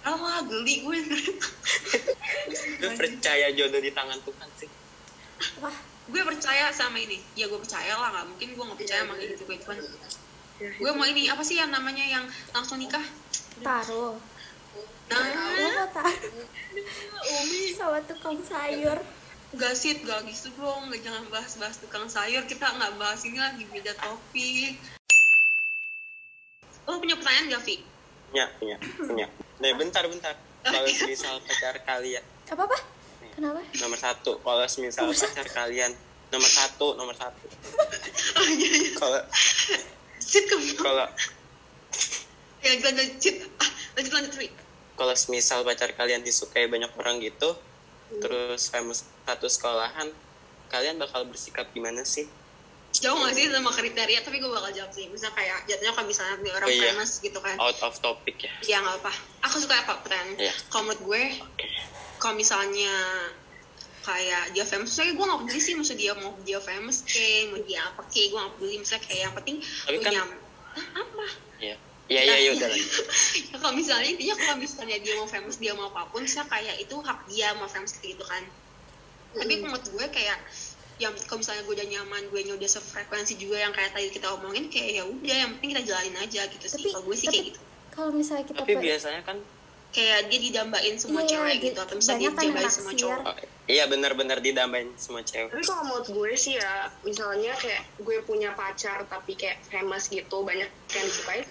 Ah 0.00 0.38
geli 0.40 0.74
gue. 0.80 0.98
Gue 2.78 2.92
percaya 2.94 3.50
jodoh 3.52 3.80
di 3.80 3.90
tangan 3.90 4.22
Tuhan 4.22 4.48
sih. 4.54 4.70
Wah 5.58 5.74
gue 6.06 6.22
percaya 6.22 6.70
sama 6.70 6.96
ini. 6.96 7.18
Ya 7.34 7.50
gue 7.50 7.58
percaya 7.58 7.92
lah 7.92 8.14
nggak 8.14 8.26
mungkin 8.28 8.48
gue 8.54 8.64
nggak 8.64 8.78
percaya 8.78 9.00
sama 9.02 9.14
kayak 9.14 9.28
gitu 9.34 9.42
gue 9.44 9.56
cuman 9.58 9.76
gue 10.56 10.92
mau 10.96 11.04
ini 11.04 11.28
apa 11.28 11.44
sih 11.44 11.60
yang 11.60 11.68
namanya 11.68 12.04
yang 12.04 12.24
langsung 12.56 12.80
nikah? 12.80 13.02
Taruh 13.60 14.16
nah. 15.10 15.22
Mau 15.22 15.88
taruh 15.92 16.16
sama 17.76 17.98
tukang 18.04 18.38
sayur. 18.42 18.98
Gak 19.54 19.74
sih 19.78 20.02
gak 20.02 20.26
gitu 20.26 20.50
dong. 20.58 20.90
Gak 20.90 21.00
jangan 21.06 21.24
bahas-bahas 21.30 21.78
tukang 21.78 22.08
sayur. 22.10 22.42
Kita 22.44 22.66
nggak 22.76 22.98
bahas 22.98 23.22
ini 23.24 23.38
lagi 23.38 23.64
beda 23.70 23.94
topik. 23.96 24.74
Lo 26.86 26.98
punya 26.98 27.16
pertanyaan 27.18 27.56
gak 27.56 27.64
Vi? 27.66 27.76
punya 28.26 28.50
punya 28.58 28.76
punya. 28.98 29.26
Nah 29.62 29.70
bentar 29.78 30.02
bentar. 30.10 30.34
Kalau 30.66 30.82
misal 30.82 31.38
pacar 31.46 31.78
kalian. 31.86 32.24
Apa 32.50 32.62
apa? 32.66 32.78
Kenapa? 33.38 33.62
Nomor 33.80 33.98
satu. 34.02 34.42
Kalau 34.42 34.66
misal 34.82 35.08
pacar 35.08 35.46
kalian. 35.46 35.94
Nomor 36.34 36.50
satu 36.50 36.98
nomor 36.98 37.14
satu. 37.14 37.46
Kalau 38.98 39.20
Sit 40.26 40.50
kamu 40.50 40.74
kalau 40.82 41.06
ya 42.66 42.70
lanjut. 42.82 43.36
Ah, 43.62 43.70
lanjut 43.94 44.12
lanjut 44.12 44.32
kalau 44.96 45.12
misal 45.30 45.60
pacar 45.62 45.92
kalian 45.92 46.24
disukai 46.24 46.66
banyak 46.66 46.90
orang 46.98 47.20
gitu 47.22 47.54
terus 48.18 48.72
kamu 48.72 48.90
satu 48.96 49.46
sekolahan 49.46 50.08
kalian 50.66 50.98
bakal 50.98 51.22
bersikap 51.26 51.70
gimana 51.70 52.02
sih? 52.02 52.26
Jauh 52.96 53.18
gak 53.22 53.36
sih 53.36 53.52
sama 53.52 53.68
kriteria? 53.70 54.24
Tapi 54.24 54.40
gue 54.40 54.48
bakal 54.48 54.72
jawab 54.72 54.88
sih. 54.88 55.06
Misalnya 55.12 55.36
kayak 55.36 55.58
jatuhnya 55.68 55.92
kalau 55.92 56.08
misalnya 56.08 56.34
nih 56.40 56.52
orang 56.56 56.68
Oh, 56.68 56.72
iya. 56.72 56.90
famous 56.96 57.12
gitu 57.20 57.38
kan. 57.44 57.54
Out 57.60 57.78
of 57.84 57.94
topic 58.00 58.36
ya. 58.40 58.52
Ya 58.64 58.76
nggak 58.80 59.04
apa 59.04 59.12
aku 59.46 59.56
suka 59.62 59.74
apa 59.84 60.00
pertanyaan. 60.00 60.38
Iya. 60.40 60.54
kalau 60.72 60.90
menurut 60.90 61.02
gue 61.04 61.22
kalau 62.16 62.34
misalnya 62.34 62.94
kayak 64.06 64.54
dia 64.54 64.62
famous. 64.62 64.94
Saya 64.94 65.10
gue 65.10 65.20
gak 65.20 65.40
peduli 65.42 65.58
sih 65.58 65.74
maksud 65.74 65.98
dia 65.98 66.14
mau 66.14 66.30
dia 66.40 66.62
famous 66.62 67.02
ke 67.02 67.26
mau 67.50 67.58
dia 67.60 67.82
apa 67.84 68.06
ke 68.06 68.30
gue 68.30 68.38
gak 68.38 68.54
peduli. 68.54 68.78
Misalnya 68.78 69.02
kayak 69.02 69.20
yang 69.20 69.34
penting 69.34 69.56
Tapi 69.58 69.96
kan- 69.98 70.14
Hah, 70.14 70.86
apa? 70.94 71.26
Iya. 71.58 71.76
Iya 72.06 72.20
iya 72.22 72.36
ya 72.38 72.50
udah 72.54 72.68
lah. 72.68 72.78
ya, 73.50 73.56
kalau 73.58 73.74
misalnya 73.74 74.06
intinya 74.06 74.36
kalau 74.36 74.56
misalnya 74.56 74.96
dia 74.96 75.14
mau 75.18 75.26
famous 75.26 75.56
dia 75.58 75.72
mau 75.74 75.90
apa 75.90 76.06
pun 76.06 76.22
saya 76.22 76.46
kayak 76.46 76.78
itu 76.78 76.94
hak 76.94 77.18
dia 77.26 77.50
mau 77.54 77.66
famous 77.66 77.98
kayak 77.98 78.14
gitu 78.14 78.24
kan. 78.24 78.46
Tapi 79.34 79.52
menurut 79.58 79.82
gue 79.82 80.06
kayak 80.08 80.38
yang 80.96 81.12
kalau 81.26 81.42
misalnya 81.42 81.66
gue 81.66 81.74
udah 81.74 81.88
nyaman 81.90 82.22
gue 82.30 82.40
nya 82.40 82.54
udah 82.54 82.70
sefrekuensi 82.70 83.36
juga 83.36 83.58
yang 83.58 83.74
kayak 83.74 83.90
tadi 83.90 84.08
kita 84.08 84.32
omongin 84.32 84.70
kayak 84.70 84.90
ya 84.92 85.04
udah 85.04 85.36
yang 85.36 85.50
penting 85.52 85.70
kita 85.74 85.82
jalanin 85.84 86.16
aja 86.16 86.46
gitu 86.46 86.64
sih. 86.64 86.78
Tapi- 86.78 86.92
kalau 86.94 87.04
gue 87.04 87.16
sih 87.16 87.26
tapi- 87.26 87.34
kayak 87.34 87.46
gitu. 87.50 87.60
kalau 87.90 88.10
misalnya 88.12 88.44
kita 88.44 88.58
Tapi 88.60 88.72
biasanya 88.78 89.20
kan 89.22 89.36
kayak 89.90 90.28
dia 90.28 90.40
didambain 90.42 90.96
semua 90.96 91.22
Iya, 91.22 91.30
cewek 91.32 91.56
gitu 91.62 91.78
atau 91.80 91.94
misalnya 91.96 92.20
dia 92.20 92.32
banyak 92.34 92.54
kan 92.60 92.68
semua 92.68 92.92
cowok 92.92 93.20
oh, 93.24 93.36
iya 93.66 93.84
benar-benar 93.86 94.38
didambain 94.38 94.88
semua 94.94 95.22
cewek. 95.22 95.48
Tapi 95.50 95.64
kalau 95.64 95.82
menurut 95.84 96.06
gue 96.06 96.30
sih 96.36 96.54
ya, 96.54 96.72
misalnya 97.00 97.52
kayak 97.56 97.82
gue 97.98 98.16
punya 98.22 98.52
pacar 98.52 99.02
tapi 99.06 99.32
kayak 99.34 99.58
famous 99.66 100.06
gitu, 100.06 100.36
banyak 100.42 100.68
yang 100.68 101.04
disukai. 101.04 101.42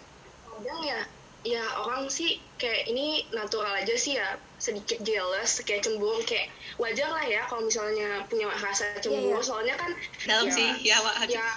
Kadang 0.46 0.80
ya, 0.86 1.00
ya 1.44 1.63
orang 1.82 2.08
sih 2.08 2.38
kayak 2.56 2.88
ini 2.88 3.27
natural 3.30 3.75
aja 3.75 3.96
sih 3.98 4.15
ya, 4.15 4.38
sedikit 4.56 5.01
jealous, 5.01 5.60
kayak 5.62 5.84
cemburu, 5.84 6.22
kayak 6.24 6.48
wajar 6.77 7.12
lah 7.12 7.25
ya 7.25 7.44
kalau 7.46 7.65
misalnya 7.65 8.24
punya 8.25 8.48
rasa 8.56 8.96
Iya, 8.96 9.01
cemburu. 9.01 9.36
iya. 9.36 9.39
Soalnya 9.42 9.75
kan 9.75 9.92
dalam 10.24 10.48
ya, 10.48 10.54
sih 10.54 10.68
ya 10.82 10.98
Wak. 11.01 11.15
Ya, 11.27 11.48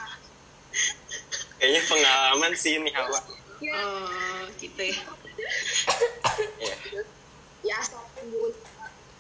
Kayaknya 1.59 1.83
pengalaman 1.87 2.53
sih 2.55 2.77
ini 2.77 2.91
Hawa. 2.91 3.21
ya, 3.59 3.75
oh 3.75 4.47
gitu 4.57 4.79
Iya. 4.79 5.03
ya 7.63 7.75
asal 7.83 8.03
cemburu 8.13 8.55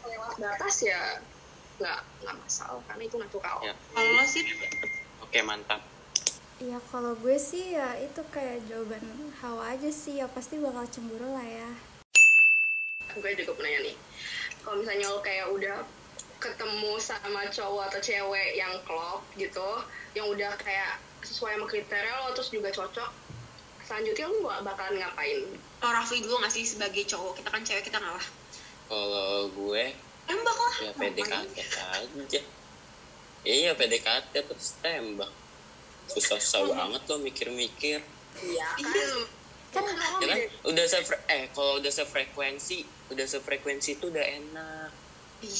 lewat 0.05 0.35
batas 0.39 0.77
ya 0.81 1.19
nggak 1.79 1.99
nggak 2.23 2.37
masalah 2.37 2.83
karena 2.87 3.03
itu 3.07 3.17
natural. 3.17 3.57
Ya. 3.63 3.75
kalau 3.95 4.11
lo 4.13 4.25
sih 4.27 4.43
Oke 5.23 5.39
mantap. 5.43 5.81
ya 6.59 6.79
kalau 6.91 7.15
gue 7.15 7.39
sih 7.39 7.79
ya 7.79 7.95
itu 8.03 8.19
kayak 8.35 8.67
jawaban 8.67 8.99
hawa 9.39 9.79
aja 9.79 9.87
sih 9.89 10.19
ya 10.19 10.27
pasti 10.27 10.59
bakal 10.59 10.83
cemburu 10.91 11.31
lah 11.31 11.47
ya 11.47 11.71
gue 13.15 13.31
juga 13.35 13.55
pernah 13.55 13.71
nanya 13.71 13.81
nih 13.87 13.97
kalau 14.63 14.77
misalnya 14.83 15.07
lo 15.07 15.23
kayak 15.23 15.47
udah 15.49 15.79
ketemu 16.39 16.93
sama 16.99 17.47
cowok 17.51 17.91
atau 17.91 18.01
cewek 18.03 18.55
yang 18.55 18.75
klop 18.83 19.23
gitu 19.35 19.83
yang 20.15 20.27
udah 20.27 20.51
kayak 20.59 20.99
sesuai 21.23 21.59
sama 21.59 21.67
kriteria 21.67 22.15
lo 22.23 22.35
terus 22.35 22.51
juga 22.51 22.71
cocok 22.71 23.11
selanjutnya 23.83 24.27
lo 24.27 24.39
bak- 24.43 24.63
bakalan 24.67 24.99
ngapain 24.99 25.39
oh 25.79 25.91
Raffi 25.91 26.23
dulu 26.23 26.43
gak 26.43 26.51
sih 26.51 26.67
sebagai 26.67 27.07
cowok 27.07 27.39
kita 27.39 27.49
kan 27.51 27.63
cewek 27.63 27.87
kita 27.87 27.99
ngalah 27.99 28.27
Kalau 28.89 29.47
gue 29.53 29.85
tembak 30.29 30.57
lah 30.57 30.75
ya? 30.79 30.91
PDKT 30.93 31.57
aja. 31.75 32.41
Iya 33.41 33.71
PDKT 33.73 34.33
terus 34.45 34.79
tembak. 34.79 35.33
Susah-susah 36.07 36.63
banget 36.69 37.03
lo 37.05 37.17
mikir-mikir. 37.19 38.01
iya 38.39 38.69
kan 39.69 39.85
kan 39.85 39.85
Ya 40.21 40.27
kan 40.27 40.39
udah 40.65 40.85
sefre 40.87 41.17
eh 41.29 41.49
kalau 41.51 41.77
udah 41.77 41.93
sefrekuensi, 41.93 42.79
udah 43.09 43.27
sefrekuensi 43.27 43.97
itu 43.97 44.09
udah 44.09 44.25
enak. 44.25 44.91
Ih, 45.39 45.55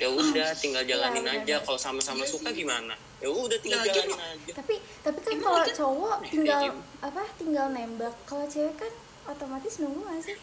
Ya 0.00 0.08
udah 0.10 0.48
tinggal 0.54 0.82
jalanin 0.82 1.22
Iya, 1.22 1.34
aja. 1.38 1.56
Kalau 1.62 1.78
sama-sama 1.78 2.26
suka 2.26 2.50
gimana? 2.50 2.98
Ya 3.16 3.28
udah 3.28 3.58
tinggal 3.60 3.84
Ya, 3.84 3.92
jalanin 3.94 4.10
gitu. 4.10 4.18
aja. 4.18 4.52
tapi 4.56 4.74
tapi 5.00 5.18
kan 5.20 5.36
kalau 5.38 5.58
gitu? 5.62 5.72
cowok 5.78 6.16
tinggal 6.26 6.62
apa 6.98 7.22
tinggal 7.36 7.66
nembak 7.70 8.14
kalau 8.24 8.44
cewek 8.44 8.74
kan 8.74 8.90
otomatis 9.22 9.78
nunggu 9.78 10.02
gak 10.02 10.24
sih 10.24 10.36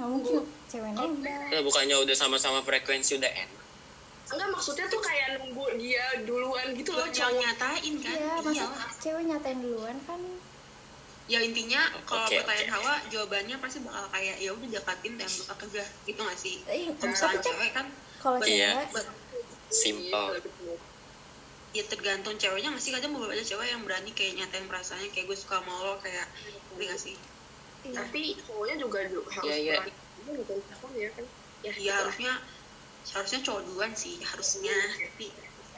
nggak 0.00 0.10
mungkin 0.16 0.34
cewek 0.64 0.90
nembak. 0.96 1.52
Lah 1.52 1.60
bukannya 1.60 1.96
udah 2.00 2.16
sama-sama 2.16 2.64
frekuensi 2.64 3.20
udah 3.20 3.28
enak. 3.28 3.58
enggak 4.30 4.48
maksudnya 4.54 4.86
tuh 4.86 5.02
kayak 5.02 5.42
nunggu 5.42 5.74
dia 5.76 6.22
duluan 6.22 6.70
gitu 6.72 6.94
loh 6.94 7.04
cowok 7.10 7.34
nyatain 7.36 7.94
kan? 7.98 8.14
Iya 8.14 8.32
iya. 8.32 8.34
maksud 8.40 8.70
cewek 9.02 9.22
nyatain 9.28 9.58
duluan 9.60 9.96
kan. 10.08 10.20
Ya 11.28 11.38
intinya 11.44 11.82
kalau 12.08 12.26
Oke, 12.26 12.38
pertanyaan 12.42 12.70
oke. 12.70 12.74
Hawa 12.80 12.94
jawabannya 13.12 13.56
pasti 13.60 13.78
bakal 13.84 14.06
kayak 14.10 14.36
ya 14.40 14.50
udah 14.56 14.68
dekatin 14.72 15.12
tembak 15.20 15.46
atau 15.52 15.66
enggak 15.68 15.88
gitu 16.08 16.20
gak 16.24 16.38
sih? 16.38 16.56
Eh, 16.64 16.90
kalau 16.96 17.10
misalnya 17.12 17.36
kan 17.36 17.44
cewek 17.44 17.70
kan 17.76 17.86
kalau 18.22 18.38
Iya. 18.40 18.70
cewek 18.88 19.04
Simple. 19.70 20.28
ya 21.70 21.82
tergantung 21.86 22.34
ceweknya 22.34 22.68
nggak 22.74 22.82
sih? 22.82 22.90
Kadang 22.90 23.14
beberapa 23.14 23.38
cewek 23.38 23.68
yang 23.68 23.82
berani 23.86 24.10
kayak 24.10 24.42
nyatain 24.42 24.66
perasaannya 24.66 25.10
kayak 25.12 25.26
gue 25.28 25.38
suka 25.38 25.62
sama 25.62 25.74
lo 25.84 25.98
kayak 26.02 26.26
ngerti 26.74 26.84
gak 26.86 26.98
sih 26.98 27.16
iya. 27.84 27.96
tapi 28.04 28.22
cowoknya 28.44 28.76
juga 28.78 28.98
harus 29.06 29.44
Iya, 29.46 29.56
iya. 29.56 29.72
berani 29.80 29.92
Dia 30.20 30.32
bukan 30.36 30.58
cowok 30.68 30.92
ya 30.96 31.08
kan. 31.16 31.24
Ya 31.60 31.72
ya 31.76 31.92
harusnya 32.04 32.32
harusnya 33.10 33.40
cowok 33.44 33.60
duluan 33.68 33.92
sih 33.96 34.20
harusnya. 34.24 34.76
Tapi 34.96 35.28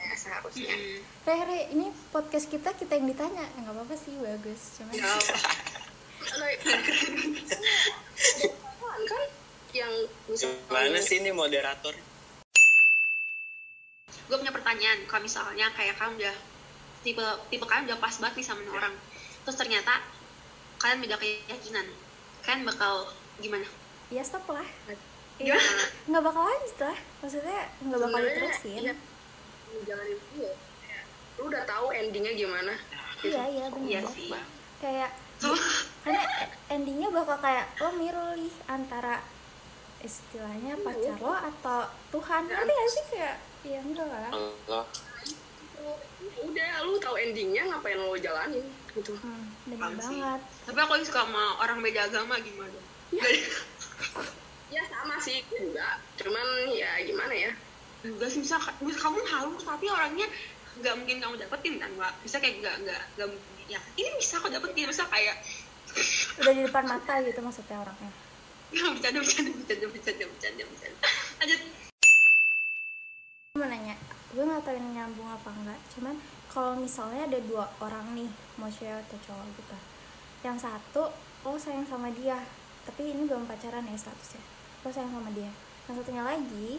Ya, 0.03 0.19
seharusnya. 0.19 0.75
Mm, 0.75 0.99
Re, 1.23 1.37
Re, 1.47 1.59
ini 1.71 1.87
podcast 2.11 2.51
kita 2.51 2.75
kita 2.75 2.99
yang 2.99 3.07
ditanya. 3.07 3.47
Nggak 3.55 3.71
apa-apa 3.71 3.95
sih 3.95 4.11
bagus. 4.19 4.61
Cuman 4.75 4.99
ya 4.99 5.15
kan 9.07 9.23
yang 9.73 9.93
misalnya 10.27 10.59
Gimana 10.67 10.99
sih 10.99 11.17
ini 11.23 11.31
moderator? 11.31 11.95
gue 14.23 14.37
punya 14.39 14.53
pertanyaan. 14.55 15.03
Kalau 15.07 15.23
misalnya 15.23 15.67
kayak 15.75 15.95
kamu 15.99 16.19
udah 16.19 16.35
tipe 17.03 17.25
tipe 17.51 17.65
kalian 17.67 17.85
udah 17.91 17.99
pas 17.99 18.15
banget 18.19 18.43
nih 18.43 18.45
sama 18.47 18.61
orang. 18.71 18.93
Terus 19.43 19.57
ternyata 19.59 20.03
kalian 20.83 20.99
beda 20.99 21.15
keyakinan. 21.15 21.87
Kalian 22.43 22.67
bakal 22.67 23.07
gimana? 23.39 23.63
Ya 24.11 24.19
stop 24.19 24.43
lah? 24.51 24.67
Iya, 25.39 25.55
nggak 26.11 26.23
bakal 26.27 26.43
lanjut 26.43 26.77
lah. 26.83 26.97
Maksudnya 27.23 27.61
nggak 27.87 27.99
bakal 28.03 28.19
diterusin. 28.19 28.83
iya. 28.83 28.95
jangan 29.89 30.05
itu 30.05 30.37
ya 30.37 30.53
lu 31.33 31.49
udah 31.49 31.63
tahu 31.65 31.89
endingnya 31.89 32.37
gimana. 32.37 32.77
Iya 33.25 33.43
iya 33.49 33.65
benar 33.73 33.89
iya 33.89 34.01
sih. 34.05 34.29
kayak 34.77 35.11
karena 36.05 36.23
endingnya 36.69 37.09
bakal 37.09 37.41
kayak 37.41 37.65
lo 37.81 37.89
milih 37.97 38.53
antara 38.69 39.23
istilahnya 40.03 40.77
pacar 40.83 41.17
lo 41.17 41.33
atau 41.33 41.79
Tuhan. 42.13 42.41
Ngerti 42.45 42.73
gak 42.75 42.89
sih? 42.91 43.03
Kayak 43.15 43.35
ya 43.65 43.79
enggak 43.81 44.07
lah. 44.11 44.29
Allah. 44.29 44.85
udah 46.43 46.69
lu 46.87 46.95
tahu 47.01 47.15
endingnya 47.17 47.67
ngapain 47.67 47.97
lo 47.99 48.15
jalanin 48.15 48.63
gitu. 48.97 49.13
Hmm, 49.17 49.45
benar 49.67 49.79
Paham 49.79 49.93
sih. 49.97 50.19
banget. 50.21 50.41
Tapi 50.69 50.79
aku 50.79 50.93
suka 51.05 51.21
sama 51.25 51.43
orang 51.61 51.77
beda 51.81 52.01
agama 52.09 52.35
gimana? 52.41 52.79
Ya. 53.13 53.23
Sama 54.89 55.21
sih 55.21 55.45
gue 55.53 55.69
juga 55.69 56.01
cuman 56.17 56.47
ya 56.73 56.97
gimana 57.05 57.29
ya? 57.29 57.51
Enggak 58.01 58.33
sih 58.33 58.41
bisa 58.41 58.57
kamu 58.81 59.21
halus 59.21 59.61
tapi 59.61 59.85
orangnya 59.85 60.25
nggak 60.81 60.93
mungkin 60.97 61.21
kamu 61.21 61.35
dapetin 61.37 61.77
kan 61.77 61.93
mbak? 61.93 62.09
Bisa 62.25 62.41
kayak 62.41 62.57
nggak 62.57 62.75
nggak 62.81 63.01
nggak 63.13 63.27
mungkin. 63.29 63.53
Ya 63.69 63.77
ini 64.01 64.09
bisa 64.17 64.41
aku 64.41 64.49
dapetin. 64.49 64.89
Bisa 64.89 65.05
kayak 65.05 65.37
udah 66.41 66.53
di 66.57 66.61
depan 66.65 66.89
mata 66.89 67.21
gitu 67.21 67.37
maksudnya 67.45 67.77
orangnya. 67.85 68.11
Ya 68.73 68.83
bercanda 68.89 69.19
bercanda 69.21 69.51
bercanda 69.53 69.85
bercanda 69.93 70.23
bercanda 70.25 70.63
bercanda. 70.65 70.97
Lanjut. 71.37 71.59
Gue 73.53 73.57
mau 73.61 73.69
nanya 73.69 73.95
gue 74.33 74.41
nggak 74.41 74.65
tahu 74.65 74.75
ini 74.81 74.89
nyambung 74.97 75.29
apa 75.29 75.49
enggak 75.53 75.79
cuman 75.93 76.15
kalau 76.53 76.77
misalnya 76.77 77.25
ada 77.25 77.39
dua 77.49 77.65
orang 77.81 78.13
nih 78.13 78.29
mau 78.61 78.69
cewek 78.69 79.01
atau 79.09 79.17
cowok 79.25 79.45
gitu 79.57 79.77
yang 80.45 80.57
satu 80.61 81.09
lo 81.43 81.57
sayang 81.57 81.83
sama 81.89 82.13
dia 82.13 82.37
tapi 82.85 83.11
ini 83.11 83.25
belum 83.25 83.49
pacaran 83.49 83.83
ya 83.89 83.97
statusnya 83.97 84.53
lo 84.83 84.91
sayang 84.91 85.15
sama 85.15 85.31
dia. 85.31 85.51
Yang 85.87 86.03
satunya 86.03 86.23
lagi 86.27 86.69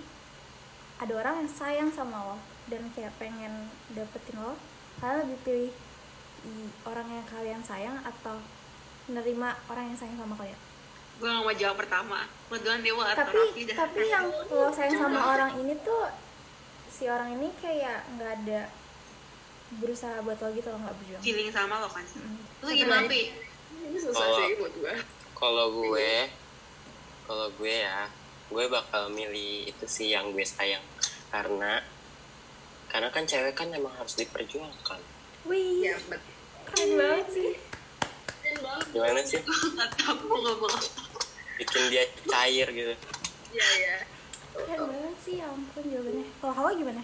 ada 1.00 1.12
orang 1.16 1.34
yang 1.42 1.50
sayang 1.50 1.90
sama 1.90 2.16
lo 2.20 2.36
dan 2.68 2.84
kayak 2.92 3.16
pengen 3.16 3.72
dapetin 3.96 4.36
lo 4.40 4.54
kalian 5.00 5.26
lebih 5.26 5.38
pilih 5.42 5.72
orang 6.84 7.08
yang 7.08 7.26
kalian 7.26 7.60
sayang 7.64 7.96
atau 8.04 8.36
menerima 9.08 9.48
orang 9.72 9.84
yang 9.88 9.98
sayang 9.98 10.16
sama 10.20 10.36
kalian? 10.36 10.60
Gue 11.16 11.28
nggak 11.32 11.44
mau 11.48 11.56
jawab 11.56 11.76
pertama. 11.80 12.18
Mau 12.52 12.56
duluan 12.60 12.80
dewa 12.84 13.04
atau 13.08 13.24
tapi 13.24 13.64
dah. 13.64 13.76
tapi 13.88 14.04
yang 14.04 14.28
lo 14.28 14.68
sayang 14.68 14.96
sama 15.00 15.20
orang 15.32 15.50
ini 15.64 15.74
tuh 15.80 16.04
si 16.92 17.08
orang 17.08 17.40
ini 17.40 17.48
kayak 17.58 18.04
nggak 18.14 18.32
ada 18.44 18.60
berusaha 19.74 20.20
buat 20.20 20.38
lo 20.38 20.48
gitu 20.52 20.68
lo 20.68 20.78
nggak 20.78 20.94
berjuang. 20.94 21.22
Feeling 21.22 21.50
sama 21.50 21.74
lo 21.78 21.88
kan? 21.88 22.04
Mm. 22.04 22.36
lu 22.60 22.70
gimana 22.70 23.04
pi? 23.04 23.32
ini 23.74 23.98
susah 23.98 24.16
Kalau- 24.16 24.38
sih 24.40 24.54
buat 24.56 24.74
gue 24.74 24.94
Kalau 25.34 25.66
gue, 25.74 26.12
kalau 27.24 27.48
gue 27.52 27.74
ya, 27.74 28.08
gue 28.46 28.64
bakal 28.66 29.10
milih 29.10 29.66
itu 29.66 29.84
sih 29.84 30.08
yang 30.08 30.30
gue 30.30 30.40
sayang. 30.42 30.80
Karena 31.28 31.82
karena 32.86 33.10
kan 33.10 33.26
cewek 33.26 33.52
kan 33.52 33.68
emang 33.68 33.92
harus 33.92 34.14
diperjuangkan. 34.14 35.00
wih 35.44 35.84
ya 35.84 35.98
betul. 36.02 36.22
keren 36.64 36.90
banget 36.94 37.26
sih. 37.28 37.50
Banget. 38.56 38.86
Gimana 38.88 39.20
sih? 39.20 39.40
nggak 39.74 39.90
tahu 39.94 40.14
gue 40.22 40.38
nggak 40.38 40.56
mau 40.56 40.78
Bikin 41.54 41.82
dia 41.88 42.04
cair 42.24 42.68
gitu. 42.70 42.94
iya 43.50 43.68
ya 43.76 43.96
keren 44.54 44.86
banget 44.86 45.16
sih 45.20 45.34
ya 45.38 45.46
ampun 45.46 45.84
jawabannya. 45.84 46.26
Kalau 46.38 46.54
hawa 46.54 46.70
gimana 46.72 47.02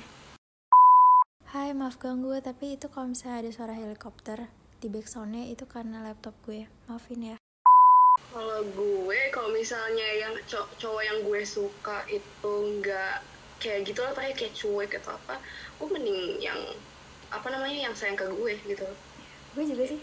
Hai, 1.50 1.74
maaf 1.74 1.98
ganggu, 1.98 2.30
tapi 2.38 2.78
itu 2.78 2.86
kalau 2.86 3.10
misalnya 3.10 3.42
ada 3.42 3.50
suara 3.50 3.74
helikopter 3.74 4.46
di 4.78 4.86
backsoundnya 4.86 5.50
itu 5.50 5.66
karena 5.66 5.98
laptop 5.98 6.30
gue. 6.46 6.70
Maafin 6.86 7.34
ya. 7.34 7.36
Kalau 8.30 8.62
gue, 8.70 9.18
kalau 9.34 9.50
misalnya 9.50 10.06
yang 10.14 10.30
cow- 10.46 10.70
cowok 10.78 11.02
yang 11.02 11.18
gue 11.26 11.42
suka 11.42 12.06
itu 12.06 12.52
nggak 12.78 13.14
kayak 13.58 13.82
gitu 13.82 13.98
lah, 13.98 14.14
kayak 14.14 14.38
kayak 14.38 14.54
cuek 14.54 14.94
atau 15.02 15.18
apa, 15.18 15.42
gue 15.74 15.88
mending 15.90 16.38
yang 16.38 16.60
apa 17.34 17.50
namanya 17.50 17.90
yang 17.90 17.94
sayang 17.98 18.14
ke 18.14 18.30
gue 18.30 18.54
gitu. 18.70 18.86
Gue 19.58 19.64
juga 19.66 19.90
sih. 19.90 19.98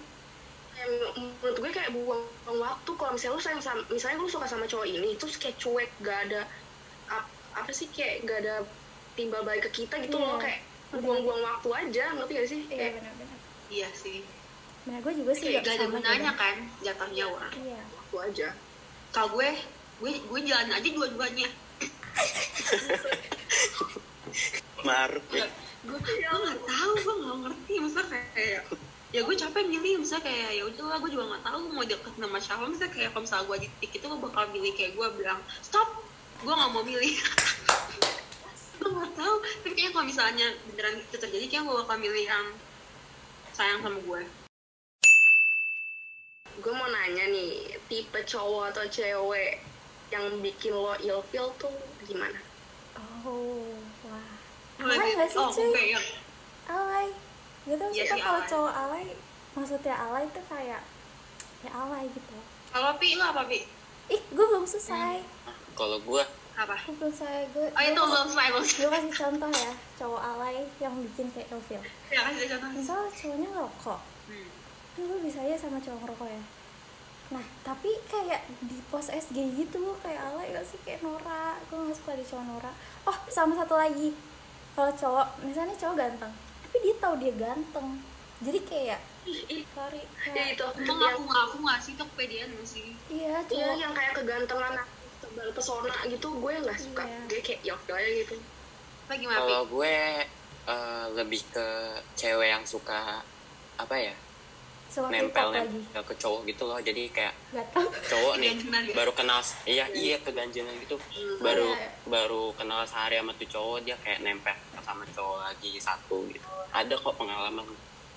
Menurut 1.16 1.58
gue 1.64 1.72
kayak 1.72 1.96
buang, 1.96 2.28
buang 2.44 2.60
waktu 2.60 2.92
kalau 3.00 3.16
misalnya 3.16 3.40
lu 3.40 3.44
sayang 3.48 3.64
sama, 3.64 3.82
misalnya 3.88 4.20
lu 4.20 4.28
suka 4.28 4.52
sama 4.52 4.68
cowok 4.68 4.88
ini, 4.92 5.16
terus 5.16 5.40
kayak 5.40 5.56
cuek, 5.64 5.96
gak 6.04 6.28
ada 6.28 6.44
ap- 7.08 7.32
apa 7.56 7.72
sih 7.72 7.88
kayak 7.96 8.28
gak 8.28 8.44
ada 8.44 8.68
timbal 9.16 9.48
balik 9.48 9.72
ke 9.72 9.88
kita 9.88 10.04
gitu 10.04 10.20
Iya. 10.20 10.28
loh, 10.28 10.38
kayak 10.44 10.67
buang-buang 10.90 11.42
waktu 11.42 11.70
aja, 11.74 12.04
ngerti 12.16 12.32
gak 12.34 12.48
sih? 12.48 12.62
Iya, 12.68 12.88
benar-benar. 12.96 13.38
iya 13.68 13.90
sih. 13.92 14.24
Benar, 14.88 15.00
gue 15.04 15.14
juga 15.20 15.32
sih 15.36 15.52
gak 15.52 15.64
ada 15.64 15.74
sama 15.76 16.00
gunanya 16.00 16.32
kan 16.34 16.56
jatuhnya 16.80 17.26
orang 17.28 17.52
Iya. 17.54 17.82
waktu 17.92 18.16
aja. 18.24 18.48
kalau 19.08 19.30
gue 19.34 19.50
gue 19.98 20.12
gue 20.22 20.40
jalan 20.46 20.70
aja 20.70 20.88
dua-duanya. 20.88 21.48
Maruk 24.84 25.28
ya. 25.34 25.48
Gue 25.84 26.00
gue 26.00 26.16
nggak 26.22 26.60
tahu 26.64 26.92
gue 26.98 27.16
nggak 27.18 27.38
ngerti. 27.44 27.74
Masa 27.80 28.02
kayak 28.08 28.62
ya 29.10 29.22
gue 29.24 29.36
capek 29.36 29.64
milih. 29.66 30.04
Misalnya 30.04 30.24
kayak 30.24 30.50
ya 30.54 30.64
udahlah 30.66 30.98
gue 31.00 31.10
juga 31.10 31.26
nggak 31.34 31.44
tahu 31.44 31.60
mau 31.72 31.84
deket 31.84 32.14
sama 32.14 32.40
siapa. 32.40 32.64
Misalnya 32.68 32.92
kayak 32.94 33.10
kalau 33.12 33.24
misalnya 33.26 33.46
gue 33.48 33.58
di 33.64 33.70
tik 33.82 33.92
itu 33.98 34.06
gue 34.06 34.20
bakal 34.22 34.44
milih 34.52 34.72
kayak 34.76 34.92
gue 34.94 35.08
bilang 35.18 35.40
stop 35.60 35.90
gue 36.38 36.54
nggak 36.54 36.70
mau 36.70 36.84
milih 36.86 37.12
gue 38.78 38.90
nggak 38.90 39.14
tahu 39.14 39.36
tapi 39.42 39.70
kayaknya 39.74 39.92
kalau 39.92 40.06
misalnya 40.06 40.48
beneran 40.66 40.96
itu 41.00 41.16
terjadi 41.16 41.46
kayak 41.48 41.64
gue 41.64 41.76
bakal 41.78 41.98
milih 41.98 42.26
yang 42.26 42.46
sayang 43.52 43.82
sama 43.82 44.00
gue 44.00 44.22
Gue 46.58 46.74
mau 46.74 46.90
nanya 46.90 47.30
nih, 47.30 47.78
tipe 47.86 48.18
cowok 48.26 48.74
atau 48.74 48.82
cewek 48.90 49.62
yang 50.10 50.42
bikin 50.42 50.74
lo 50.74 50.98
ilfeel 50.98 51.54
tuh 51.62 51.70
gimana? 52.02 52.42
Oh, 53.22 53.78
wah. 54.02 54.34
Alay 54.82 55.14
gak 55.14 55.30
sih, 55.30 55.38
oh 55.38 55.54
cuy? 55.54 55.70
gue 55.70 55.86
yang 55.94 56.06
Alay. 56.66 57.14
Gak 57.62 57.78
tau 57.78 57.90
Iya 57.94 58.04
suka 58.10 58.16
sih, 58.18 58.22
kalau 58.26 58.42
cowok 58.50 58.74
alay, 58.74 59.06
maksudnya 59.54 59.96
alay 60.02 60.24
itu 60.26 60.42
kayak 60.50 60.82
ya 61.62 61.72
alay 61.74 62.06
gitu. 62.10 62.38
kalau 62.70 62.94
pi 62.98 63.14
lo 63.14 63.26
apa 63.28 63.46
pi 63.46 63.66
Ih, 64.08 64.22
gue 64.30 64.46
belum 64.46 64.66
selesai. 64.66 65.22
kalau 65.74 65.98
gue 66.00 66.24
apa 66.58 66.74
belum 66.90 67.14
selesai. 67.14 67.54
Gue 67.54 67.70
oh 67.70 67.84
itu 67.86 68.02
belum 68.02 68.28
selesai 68.34 68.50
gue 68.82 68.90
kasih 68.90 69.14
contoh 69.14 69.50
ya, 69.54 69.72
cowok 70.02 70.22
alay 70.26 70.66
yang 70.82 70.94
bikin 71.06 71.30
kayak 71.30 71.54
ilfeel. 71.54 71.84
ya 72.10 72.20
kasih 72.26 72.50
contoh 72.58 72.70
Misal 72.74 73.00
cowoknya 73.14 73.48
ngerokok, 73.54 74.00
hmm. 74.34 74.50
kan 74.98 75.02
gue 75.06 75.20
bisa 75.22 75.40
aja 75.46 75.56
sama 75.62 75.78
cowok 75.78 76.00
ngerokok 76.02 76.30
ya. 76.34 76.44
Nah, 77.28 77.44
tapi 77.62 77.92
kayak 78.08 78.42
di 78.64 78.80
post 78.90 79.14
SG 79.14 79.38
gitu, 79.54 79.84
kayak 80.02 80.32
alay 80.32 80.50
gak 80.56 80.64
sih? 80.64 80.80
Kayak 80.88 81.04
Nora, 81.04 81.60
gue 81.68 81.76
gak 81.76 81.98
suka 82.00 82.16
di 82.16 82.24
cowok 82.24 82.46
Nora. 82.48 82.72
Oh, 83.04 83.18
sama 83.28 83.54
satu 83.60 83.76
lagi, 83.76 84.16
kalau 84.74 84.92
cowok, 84.96 85.28
misalnya 85.44 85.76
cowok 85.76 85.96
ganteng, 86.00 86.34
tapi 86.66 86.76
dia 86.82 86.96
tahu 86.98 87.14
dia 87.20 87.34
ganteng. 87.36 88.00
Jadi 88.38 88.60
kayak, 88.64 89.00
sorry, 89.76 90.02
Ya 90.24 90.32
kayak, 90.32 90.50
itu, 90.56 90.66
emang 90.88 91.04
aku 91.04 91.22
ngaku 91.28 91.56
nggak 91.68 91.80
sih 91.84 91.92
itu 92.00 92.04
kepedean 92.16 92.50
sih 92.64 92.88
iya 93.12 93.42
iya 93.52 93.74
cowok, 93.74 93.76
yang 93.82 93.94
kayak 93.98 94.14
kegantengan 94.16 94.74
tebal 95.38 95.54
pesona 95.54 95.94
gitu 96.10 96.28
gue 96.34 96.54
nggak 96.58 96.80
suka. 96.82 97.04
Iya. 97.06 97.20
Gue 97.30 97.40
kayak 97.40 97.62
ya 97.62 97.74
udah 97.78 97.96
aja 97.96 98.10
gitu. 98.18 98.36
kalau 99.08 99.64
gue 99.70 99.96
eh, 100.68 101.06
lebih 101.14 101.42
ke 101.48 101.68
cewek 102.12 102.50
yang 102.50 102.66
suka 102.66 103.22
apa 103.78 103.96
ya 103.96 104.12
suka 104.90 105.08
nempel 105.08 105.54
nempel 105.54 106.02
ke 106.02 106.16
cowok 106.18 106.42
gitu 106.44 106.66
loh 106.66 106.76
jadi 106.78 107.08
kayak 107.08 107.36
cowok 108.04 108.36
nih 108.38 108.52
ya? 108.52 108.92
baru 108.92 109.12
kenal 109.14 109.40
iya 109.64 109.86
iya 109.94 110.20
keganjenan 110.20 110.76
gitu 110.82 111.00
baru 111.40 111.70
Iya. 111.70 111.88
baru 112.04 112.52
kenal 112.52 112.84
sehari 112.84 113.16
sama 113.16 113.32
tuh 113.34 113.48
cowok 113.48 113.78
dia 113.86 113.96
kayak 113.98 114.20
nempel 114.22 114.52
sama 114.82 115.08
cowok 115.08 115.38
lagi 115.46 115.72
satu 115.78 116.28
gitu 116.28 116.44
ada 116.70 116.94
kok 116.94 117.16
pengalaman 117.16 117.64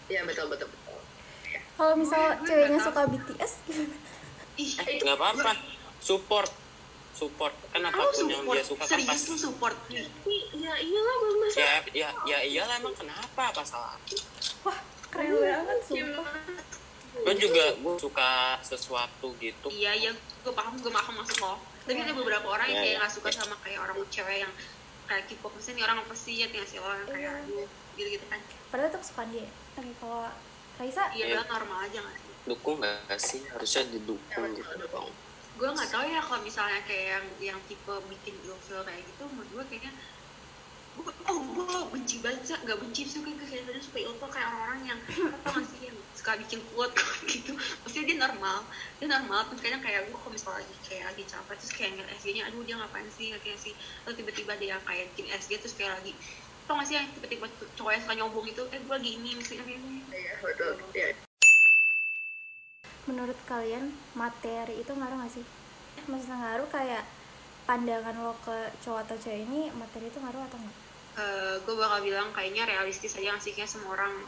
Iya 0.09 0.27
betul 0.27 0.51
betul 0.51 0.67
betul. 0.67 0.99
Kalau 1.77 1.95
misal 1.95 2.19
Gue- 2.19 2.35
gue 2.35 2.47
ceweknya 2.51 2.79
suka 2.83 3.01
BTS 3.07 3.53
gimana? 3.63 3.97
ih 4.57 4.71
eh 4.81 4.99
nggak 4.99 5.17
apa-apa 5.17 5.53
support 6.01 6.51
support. 7.13 7.55
Kan 7.71 7.83
apa 7.85 8.01
pun 8.01 8.27
yang 8.27 8.43
support? 8.43 8.57
dia 8.57 8.65
suka 8.67 8.83
kan 8.83 8.91
serius 8.97 9.11
pasti. 9.11 9.29
lu 9.29 9.37
support? 9.37 9.77
Tapi 9.87 10.37
ya 10.57 10.73
iyalah 10.77 11.15
gue 11.17 11.31
masa? 11.39 11.59
Ya 11.59 11.75
ya 11.93 12.09
ya 12.25 12.39
iyalah 12.43 12.75
emang 12.79 12.95
kenapa? 12.95 13.43
Apa 13.51 13.63
salah? 13.63 13.97
Wah, 14.65 14.79
keren 15.09 15.31
banget 15.37 15.79
sumpah. 15.85 16.29
gue 17.11 17.35
juga 17.37 17.65
gue 17.77 17.95
suka 18.01 18.31
sesuatu 18.65 19.35
gitu. 19.37 19.69
Iya 19.69 19.93
iya 19.93 20.11
gue 20.17 20.53
paham 20.55 20.79
gue 20.79 20.89
paham 20.89 21.15
maksud 21.21 21.37
lo. 21.43 21.59
Tapi 21.85 21.99
ada 22.01 22.15
beberapa 22.15 22.47
orang 22.47 22.71
yang 22.71 22.81
Iya, 22.81 22.83
kayak 22.87 22.95
iya. 22.95 23.01
nggak 23.03 23.13
suka 23.13 23.29
sama 23.35 23.55
kayak 23.61 23.81
orang 23.83 23.97
cewek 24.09 24.47
yang 24.47 24.53
kayak 25.05 25.27
K-pop. 25.27 25.53
Nih 25.59 25.83
orang 25.85 25.99
apa 26.07 26.15
sih? 26.15 26.35
Ya 26.39 26.47
nggak 26.49 26.69
sih 26.71 26.79
lo 26.79 26.87
yang 26.87 27.09
kayak 27.11 27.33
Iya. 27.51 27.67
gitu 27.99 28.09
gitu 28.17 28.27
kan. 28.31 28.41
Padahal 28.71 28.89
itu 28.95 28.99
kesukaan 29.03 29.29
dia. 29.35 29.49
Oke, 29.77 29.93
kalau 29.99 30.31
Raisa, 30.81 31.05
iya 31.13 31.25
Iya. 31.29 31.35
udah 31.43 31.47
normal 31.51 31.79
aja 31.85 31.99
nggak 32.01 32.17
sih? 32.17 32.33
Dukung 32.47 32.77
nggak 32.81 33.19
sih? 33.21 33.41
Harusnya 33.53 33.83
didukung 33.91 34.49
gitu 34.57 34.85
dong 34.89 35.11
gue 35.61 35.69
nggak 35.77 35.93
tahu 35.93 36.05
ya 36.09 36.21
kalau 36.25 36.41
misalnya 36.41 36.81
kayak 36.89 37.05
yang 37.13 37.27
yang 37.53 37.59
tipe 37.69 37.95
bikin 38.09 38.35
ilfeel 38.49 38.81
kayak 38.81 39.05
gitu 39.05 39.29
menurut 39.29 39.51
gue 39.53 39.65
kayaknya 39.69 39.93
oh 41.29 41.41
gue 41.53 41.77
benci 41.93 42.25
banget 42.25 42.49
nggak 42.65 42.79
benci 42.81 43.05
sih 43.05 43.21
kayak 43.21 43.45
kayak 43.45 43.85
suka 43.85 44.01
ilfeel 44.01 44.31
kayak 44.33 44.49
orang-orang 44.49 44.81
yang 44.89 44.99
apa 45.37 45.49
nggak 45.53 45.69
sih 45.69 45.81
yang 45.85 45.97
suka 46.17 46.33
bikin 46.41 46.61
quote 46.73 46.97
gitu 47.33 47.53
maksudnya 47.85 48.05
dia 48.09 48.19
normal 48.25 48.59
dia 48.97 49.09
normal 49.13 49.41
terus 49.53 49.61
kadang 49.61 49.83
kayak 49.85 50.01
gue 50.09 50.17
kalau 50.17 50.33
misalnya 50.33 50.65
lagi 50.65 50.77
kayak 50.81 51.05
lagi 51.13 51.23
capek 51.29 51.55
terus 51.61 51.73
kayak 51.77 51.91
ngeliat 51.93 52.11
SG 52.17 52.29
nya 52.33 52.43
aduh 52.49 52.63
dia 52.65 52.77
ngapain 52.81 53.09
sih 53.13 53.29
kayak 53.37 53.61
sih 53.61 53.77
terus 53.77 54.17
tiba-tiba 54.17 54.53
dia 54.57 54.81
yang 54.81 54.83
kayak 54.89 55.13
bikin 55.13 55.29
SG 55.29 55.61
terus 55.61 55.77
kayak 55.77 56.01
lagi 56.01 56.17
tau 56.65 56.81
gak 56.81 56.89
sih 56.89 56.97
yang 56.97 57.07
tiba-tiba 57.13 57.47
yang 57.53 58.01
suka 58.01 58.15
nyombong 58.17 58.47
itu 58.49 58.63
eh 58.73 58.81
gue 58.81 58.95
lagi 58.97 59.11
ini 59.13 59.31
misalnya 59.37 59.65
kayak 59.69 59.81
gini 59.85 60.01
Iya 60.11 60.35
betul. 60.43 60.73
Iya. 60.97 61.30
Menurut 63.09 63.39
kalian 63.49 63.93
materi 64.13 64.81
itu 64.81 64.93
ngaruh 64.93 65.17
gak 65.25 65.33
sih? 65.41 65.45
Maksudnya 66.09 66.37
ngaruh 66.37 66.69
kayak 66.69 67.05
pandangan 67.65 68.17
lo 68.21 68.35
ke 68.43 68.57
cowok 68.83 69.07
atau 69.07 69.17
cewek 69.21 69.47
ini 69.47 69.71
materi 69.79 70.11
itu 70.11 70.19
ngaruh 70.19 70.43
atau 70.49 70.59
enggak? 70.59 70.79
gue 71.69 71.75
bakal 71.77 72.01
bilang 72.01 72.33
kayaknya 72.33 72.65
realistis 72.65 73.13
aja 73.21 73.37
nggak 73.37 73.45
sih 73.45 73.53
kayak 73.53 73.69
semua 73.69 73.93
orang 73.93 74.25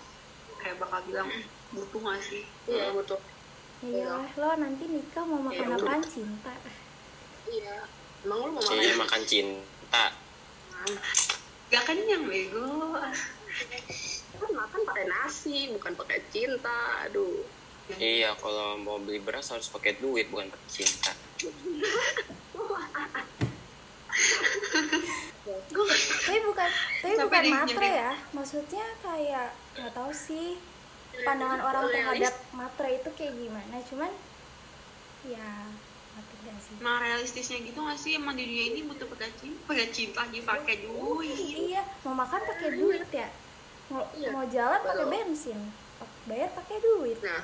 kayak 0.60 0.76
bakal 0.76 1.00
bilang 1.08 1.24
butuh 1.72 2.00
gak 2.04 2.20
sih 2.20 2.44
Iya 2.68 2.92
betul. 2.92 3.16
Ya 3.80 4.12
iyalah, 4.12 4.28
lo 4.36 4.48
nanti 4.60 4.84
nikah 4.92 5.24
mau 5.24 5.40
makan 5.40 5.72
Iya, 5.72 5.76
apaan 5.80 6.02
cinta? 6.04 6.52
Iya. 7.48 7.76
Emang 8.28 8.38
lu 8.44 8.50
mau 8.52 8.60
makan? 8.60 9.00
makan 9.08 9.22
cinta 9.24 10.04
gak 11.72 11.84
kenyang 11.88 12.28
bego 12.28 13.00
Kan 14.32 14.50
makan 14.56 14.80
pakai 14.88 15.04
nasi, 15.06 15.70
bukan 15.76 15.92
pakai 15.94 16.18
cinta. 16.32 17.06
Aduh. 17.08 17.44
Iya 17.98 18.30
kalau 18.38 18.78
mau 18.78 18.98
beli 18.98 19.18
beras 19.18 19.50
harus 19.50 19.68
pakai 19.68 19.98
duit 19.98 20.26
bukan 20.28 20.48
pakai 20.48 20.68
cinta 20.70 21.12
gue 25.72 25.94
Tapi 26.22 26.38
bukan, 26.44 26.68
tapi 27.02 27.14
Sampai 27.16 27.40
bukan 27.42 27.44
matre 27.50 27.74
nyampe- 27.74 27.98
ya. 27.98 28.12
Maksudnya 28.30 28.86
kayak 29.00 29.46
nggak 29.74 29.92
tahu 29.92 30.12
sih 30.14 30.54
pandangan 31.24 31.60
orang 31.60 31.84
terhadap 31.90 32.34
matre 32.52 32.88
itu 32.94 33.10
kayak 33.12 33.34
gimana. 33.34 33.76
Cuman 33.82 34.10
ya 35.24 35.48
mati 36.12 36.34
gak 36.44 36.58
sih? 36.60 36.74
emang 36.76 36.98
realistisnya 37.00 37.58
gitu 37.62 37.78
gak 37.80 37.96
sih 37.96 38.12
emang 38.20 38.36
di 38.36 38.44
dunia 38.44 38.64
ini 38.68 38.80
butuh 38.84 39.06
pakai 39.08 39.32
cinta 39.34 39.60
pakai 39.64 39.86
cinta 39.88 40.20
dipakai 40.28 40.76
duit 40.84 41.32
Iya, 41.32 41.82
mau 42.04 42.14
makan 42.14 42.40
pakai 42.44 42.68
duit 42.76 43.06
ya. 43.08 43.28
Mau, 43.88 44.02
Iya, 44.14 44.28
mau 44.30 44.44
jalan 44.46 44.80
pakai 44.82 45.06
bensin. 45.08 45.58
Bayar 46.26 46.50
pakai 46.54 46.76
duit. 46.78 47.18
Nah, 47.18 47.42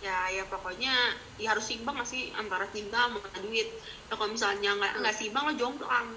ya 0.00 0.32
ya 0.32 0.44
pokoknya 0.48 0.92
ya 1.36 1.52
harus 1.52 1.68
seimbang 1.68 2.00
gak 2.00 2.08
sih 2.08 2.32
antara 2.36 2.64
cinta 2.72 3.08
sama 3.08 3.20
duit? 3.44 3.68
Ya 4.08 4.14
kalau 4.16 4.32
misalnya 4.32 4.70
nggak 4.76 4.92
nggak 5.04 5.14
seimbang 5.16 5.44
lo 5.48 5.54
jomplang. 5.56 6.08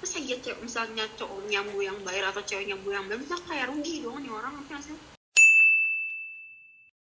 Masa 0.00 0.18
iya 0.20 0.36
cewek 0.38 0.60
misalnya 0.60 1.04
cowoknya 1.16 1.60
bu 1.72 1.78
yang 1.80 1.98
bayar 2.04 2.30
atau 2.30 2.42
ceweknya 2.44 2.76
bu 2.80 2.92
yang 2.92 3.08
bayar 3.08 3.20
bisa 3.22 3.36
kayak 3.48 3.70
rugi 3.72 4.04
dong 4.04 4.20
nih 4.20 4.32
orang 4.32 4.52
ngerti 4.60 4.92
sih? 4.92 4.98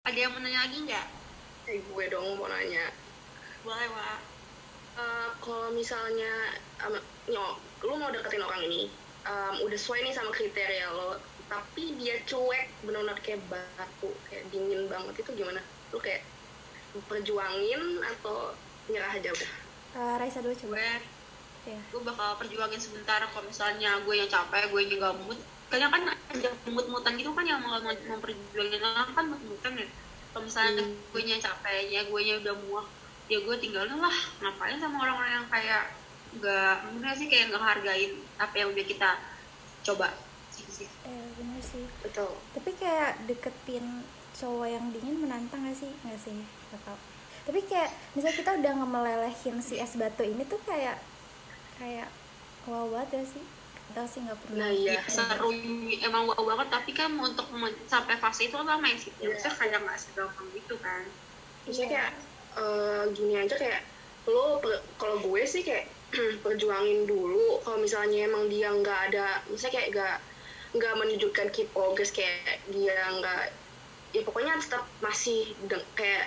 Ada 0.06 0.18
yang 0.18 0.32
mau 0.32 0.42
nanya 0.42 0.60
lagi 0.70 0.78
nggak? 0.86 1.08
Kayak 1.66 1.82
gue 1.90 2.04
dong 2.14 2.38
mau 2.38 2.48
nanya. 2.48 2.86
boleh 3.66 3.90
wa 3.90 4.36
Eh, 4.96 5.30
kalau 5.44 5.76
misalnya 5.76 6.56
um, 6.88 6.96
nyok, 7.28 7.54
lu 7.84 8.00
mau 8.00 8.08
deketin 8.16 8.40
orang 8.40 8.64
ini, 8.64 8.88
um, 9.28 9.68
udah 9.68 9.76
sesuai 9.76 10.08
nih 10.08 10.16
sama 10.16 10.32
kriteria 10.32 10.88
lo, 10.88 11.20
tapi 11.52 12.00
dia 12.00 12.16
cuek, 12.24 12.80
benar-benar 12.88 13.20
kayak 13.20 13.44
batu, 13.52 14.08
kayak 14.32 14.48
dingin 14.56 14.88
banget 14.88 15.20
itu 15.20 15.32
gimana? 15.36 15.60
Lu 15.96 16.04
kayak 16.04 16.28
perjuangin 17.08 18.04
atau 18.04 18.52
nyerah 18.92 19.16
aja 19.16 19.32
udah? 19.32 19.52
Eh, 19.96 20.16
Raisa 20.20 20.44
dulu 20.44 20.52
coba. 20.52 20.76
gue 20.76 20.92
Ya. 21.66 21.82
gue 21.82 22.02
bakal 22.04 22.38
perjuangin 22.38 22.78
sebentar. 22.78 23.24
Kalau 23.24 23.48
misalnya 23.48 23.98
gue 24.04 24.16
yang 24.20 24.30
capek 24.30 24.70
gue 24.70 24.82
yang 24.86 25.00
gak 25.00 25.16
mood 25.24 25.40
kadang 25.66 25.90
kan 25.90 26.14
ada 26.14 26.50
mut-mutan 26.70 27.18
gitu 27.18 27.34
kan 27.34 27.42
yang 27.42 27.58
mau 27.64 27.80
mau 27.80 27.96
memperjuangin. 27.96 28.84
Orang 28.84 29.16
kan 29.16 29.26
mut-mutan 29.32 29.74
ya. 29.80 29.88
Kalau 30.36 30.44
misalnya 30.44 30.84
gue 30.84 31.22
nya 31.24 31.40
capek 31.40 31.90
ya 31.90 32.04
gue 32.06 32.20
nya 32.22 32.36
udah 32.44 32.54
muak 32.68 32.88
ya 33.32 33.40
gue 33.40 33.56
tinggalin 33.58 33.98
lah. 33.98 34.18
Ngapain 34.44 34.78
sama 34.78 35.00
orang-orang 35.08 35.32
yang 35.42 35.48
kayak 35.48 35.84
nggak 36.36 36.76
mungkin 36.92 37.16
sih 37.16 37.28
kayak 37.32 37.56
nggak 37.56 37.64
hargain 37.64 38.12
apa 38.36 38.56
yang 38.60 38.70
udah 38.76 38.86
kita 38.86 39.10
coba. 39.88 40.12
Sih 40.52 40.86
eh 40.86 41.26
bener 41.40 41.62
sih. 41.66 41.88
Betul. 42.04 42.36
Tapi 42.54 42.70
kayak 42.78 43.26
deketin 43.26 44.06
cowok 44.40 44.68
yang 44.76 44.86
dingin 44.94 45.18
menantang 45.24 45.62
gak 45.68 45.78
sih? 45.82 45.92
Nggak 46.04 46.20
sih 46.26 46.38
nggak 46.70 46.82
tau 46.88 47.00
tapi 47.48 47.60
kayak 47.70 47.90
misalnya 48.16 48.38
kita 48.42 48.52
udah 48.60 48.72
ngemelelehin 48.80 49.58
si 49.68 49.76
es 49.86 49.94
batu 50.02 50.24
ini 50.26 50.44
tuh 50.52 50.60
kayak 50.70 50.98
kayak 51.78 52.10
wow 52.70 52.86
banget 52.94 53.10
ya 53.18 53.24
sih? 53.34 53.46
Gak 53.86 53.94
tau 53.98 54.08
sih 54.14 54.20
nggak 54.26 54.40
pernah 54.44 54.58
nah 54.66 54.72
iya 54.74 54.98
Ya, 54.98 55.02
seru 55.16 55.50
emang 56.08 56.24
wow 56.30 56.44
banget 56.52 56.68
tapi 56.76 56.92
kan 57.00 57.12
untuk 57.28 57.48
men- 57.54 57.86
sampai 57.94 58.16
fase 58.24 58.42
itu 58.50 58.56
kan 58.60 58.66
lama 58.72 58.88
ya 58.94 58.98
sih. 58.98 59.12
Maksudnya 59.22 59.54
kayak 59.60 59.80
nggak 59.86 60.00
segampang 60.04 60.48
gitu 60.58 60.76
kan. 60.86 61.04
Maksudnya 61.66 61.90
kayak 61.94 62.12
eh, 62.62 63.04
gini 63.16 63.34
aja 63.44 63.56
kayak 63.62 63.82
lo 64.32 64.58
per- 64.64 64.84
kalau 65.00 65.18
gue 65.22 65.42
sih 65.46 65.62
kayak 65.68 65.86
perjuangin 66.46 67.06
dulu. 67.06 67.62
Kalau 67.64 67.78
misalnya 67.86 68.26
emang 68.30 68.50
dia 68.54 68.68
nggak 68.74 69.00
ada 69.12 69.26
misalnya 69.52 69.74
kayak 69.78 69.90
nggak 69.94 70.16
nggak 70.76 70.94
menunjukkan 71.00 71.48
key 71.56 71.68
progress 71.76 72.12
kayak 72.12 72.68
dia 72.74 72.96
nggak 73.18 73.42
ya 74.16 74.22
pokoknya 74.28 74.54
tetap 74.64 74.84
masih 75.06 75.40
deng- 75.70 75.90
kayak 76.00 76.26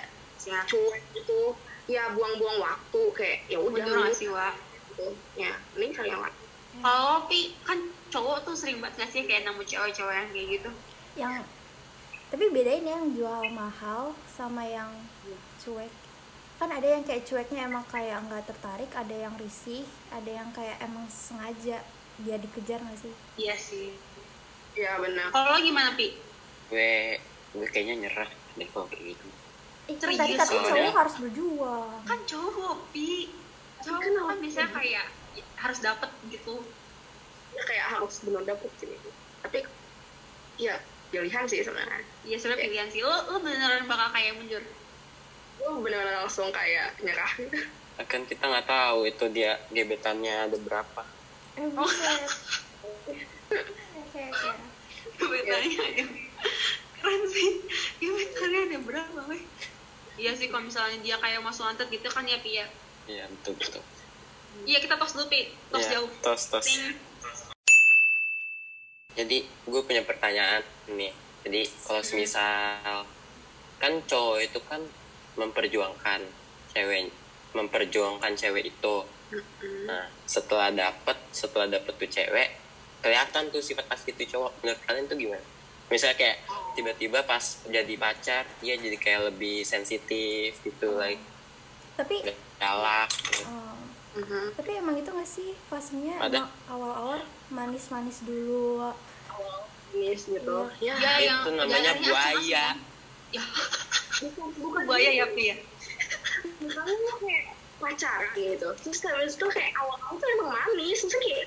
ya 0.49 0.59
cuek 0.69 1.01
gitu. 1.17 1.41
Ya 1.89 2.03
buang-buang 2.15 2.57
waktu 2.67 3.01
kayak 3.17 3.37
ya 3.51 3.57
udah 3.59 3.83
bener 3.85 3.97
nggak 4.05 4.15
sih 4.19 4.29
wa 4.37 4.47
gitu. 4.87 5.07
Ya 5.41 5.51
mending 5.73 5.91
cari 5.97 6.09
yang 6.13 6.21
lain. 6.25 6.35
Kalau 6.85 7.15
pi 7.29 7.39
kan 7.67 7.79
cowok 8.13 8.37
tuh 8.45 8.55
sering 8.59 8.77
banget 8.81 8.95
nggak 9.01 9.11
sih 9.13 9.21
kayak 9.27 9.41
nemu 9.45 9.61
cewek-cewek 9.71 10.15
yang 10.19 10.29
kayak 10.33 10.47
gitu? 10.55 10.69
Yang 11.21 11.33
tapi 12.29 12.45
bedain 12.53 12.85
ya 12.85 12.93
yang 13.01 13.07
jual 13.17 13.43
mahal 13.61 14.03
sama 14.37 14.63
yang 14.69 14.91
cuek. 15.61 15.91
Kan 16.59 16.69
ada 16.77 16.87
yang 16.87 17.03
kayak 17.07 17.23
cueknya 17.27 17.59
emang 17.69 17.85
kayak 17.93 18.17
nggak 18.27 18.43
tertarik 18.49 18.91
ada 19.01 19.15
yang 19.15 19.33
risih 19.39 19.83
ada 20.11 20.29
yang 20.39 20.49
kayak 20.57 20.77
emang 20.83 21.05
sengaja 21.09 21.77
dia 22.19 22.35
dikejar 22.37 22.79
nggak 22.85 22.99
sih? 22.99 23.13
Iya 23.39 23.55
sih. 23.57 23.87
Ya 24.77 24.95
benar 25.03 25.27
kalau 25.33 25.59
gimana 25.59 25.91
pi? 25.97 26.07
Gue 26.69 27.17
gue 27.53 27.67
kayaknya 27.69 28.07
nyerah 28.07 28.29
deh 28.57 28.67
kalau 28.69 28.85
kayak 28.89 29.17
gitu. 29.17 29.27
Eh, 29.89 29.97
kan 29.97 30.09
tadi 30.13 30.33
cowok 30.37 30.93
harus 30.93 31.15
berjuang. 31.17 31.99
Kan 32.05 32.19
cowok 32.29 32.77
pi. 32.93 33.33
Cowok 33.81 34.01
Kenapa? 34.05 34.27
kan 34.29 34.37
biasanya 34.37 34.69
kayak 34.69 35.05
harus 35.57 35.79
dapet 35.81 36.09
gitu. 36.29 36.55
Ya 37.57 37.63
kayak 37.65 37.85
harus 37.97 38.15
benar 38.21 38.43
dapet 38.45 38.69
sih. 38.77 38.93
Tapi 39.41 39.59
ya 40.61 40.77
pilihan 41.09 41.45
sih 41.49 41.65
sebenarnya. 41.65 42.05
Iya 42.21 42.37
sebenarnya 42.37 42.69
pilihan 42.69 42.89
sih. 42.93 43.01
Lo 43.01 43.17
lo 43.33 43.37
beneran 43.41 43.89
bakal 43.89 44.13
kayak 44.13 44.37
mundur? 44.37 44.61
Gue 45.57 45.71
benar-benar 45.81 46.21
langsung 46.21 46.53
kayak 46.53 46.93
nyerah. 47.01 47.33
Kan 48.05 48.29
kita 48.29 48.45
nggak 48.45 48.69
tahu 48.69 49.09
itu 49.09 49.25
dia 49.33 49.57
gebetannya 49.73 50.47
ada 50.47 50.57
berapa. 50.61 51.03
Eh 51.57 51.65
bisa 51.65 52.13
oke 52.85 54.21
oke 54.21 54.49
gebetannya 55.19 55.81
ada 55.81 56.28
keren 56.99 57.23
sih. 57.31 57.49
Gebetannya 57.99 58.59
ada 58.69 58.77
berapa 58.83 59.19
weh? 59.27 59.43
Iya 60.19 60.35
sih 60.35 60.51
kalau 60.51 60.67
misalnya 60.67 60.99
dia 60.99 61.15
kayak 61.15 61.39
masuk 61.39 61.63
lantet 61.63 61.87
gitu 61.87 62.07
kan 62.11 62.27
ya 62.27 62.37
pi 62.43 62.59
ya? 62.59 62.67
Iya 63.07 63.23
betul 63.31 63.55
betul. 63.55 63.83
Iya 64.67 64.83
kita 64.83 64.99
tos 64.99 65.15
dulu 65.15 65.31
pi. 65.31 65.55
Tos 65.71 65.87
Iya, 65.87 65.91
jauh. 65.99 66.09
tos 66.19 66.43
tos. 66.51 66.65
Ting. 66.67 66.95
jadi 69.17 69.43
gue 69.43 69.81
punya 69.83 69.99
pertanyaan 70.07 70.63
nih 70.87 71.11
jadi 71.43 71.67
kalau 71.83 71.99
semisal 71.99 73.03
kan 73.75 73.93
cowok 74.07 74.37
itu 74.47 74.59
kan 74.63 74.79
memperjuangkan 75.35 76.23
cewek 76.71 77.11
memperjuangkan 77.51 78.31
cewek 78.37 78.71
itu. 78.71 78.95
Nah 79.87 80.07
setelah 80.23 80.71
dapet 80.71 81.17
setelah 81.35 81.67
dapet 81.67 81.95
tuh 81.99 82.07
cewek 82.07 82.47
kelihatan 83.03 83.51
tuh 83.51 83.59
sifat 83.59 83.87
asli 83.91 84.11
tuh 84.15 84.27
cowok. 84.27 84.51
Menurut 84.63 84.79
kalian 84.87 85.05
tuh 85.09 85.17
gimana 85.17 85.43
misalnya 85.89 86.15
kayak 86.15 86.37
tiba-tiba 86.71 87.19
pas 87.23 87.41
jadi 87.65 87.93
pacar 87.95 88.45
dia 88.57 88.77
jadi 88.77 88.93
kayak 88.95 89.33
lebih 89.33 89.61
sensitif 89.63 90.53
gitu 90.61 90.95
like 90.95 91.19
tapi 91.97 92.23
galak. 92.55 93.09
Gitu. 93.11 93.43
oh, 93.43 93.75
Mhm. 94.09 94.55
tapi 94.55 94.71
emang 94.73 94.95
itu 94.95 95.05
nggak 95.05 95.27
sih? 95.27 95.51
Fasenya 95.67 96.15
Ada. 96.17 96.47
awal-awal 96.65 97.19
manis-manis 97.47 98.23
dulu. 98.23 98.89
Nis 99.91 100.25
gitu. 100.25 100.65
Ya 100.79 100.95
ya 100.95 101.13
yang 101.19 101.39
itu 101.43 101.49
namanya 101.51 101.91
jalannya 101.91 102.07
buaya. 102.07 102.65
Asik-asik. 102.71 103.35
ya. 103.35 103.43
Bukan 104.19 104.47
bukan 104.57 104.81
buaya 104.87 105.11
ya 105.11 105.25
pi. 105.27 105.43
Ya 105.45 105.55
misalnya 106.59 107.13
kayak 107.19 107.45
pacaran 107.77 108.29
gitu. 108.33 108.67
Terus 108.79 108.99
habis 109.03 109.33
itu 109.35 109.45
kayak 109.45 109.71
awal-awal 109.75 110.15
tuh 110.15 110.27
emang 110.31 110.49
manis. 110.53 110.99
Terus 111.01 111.15
kayak 111.15 111.45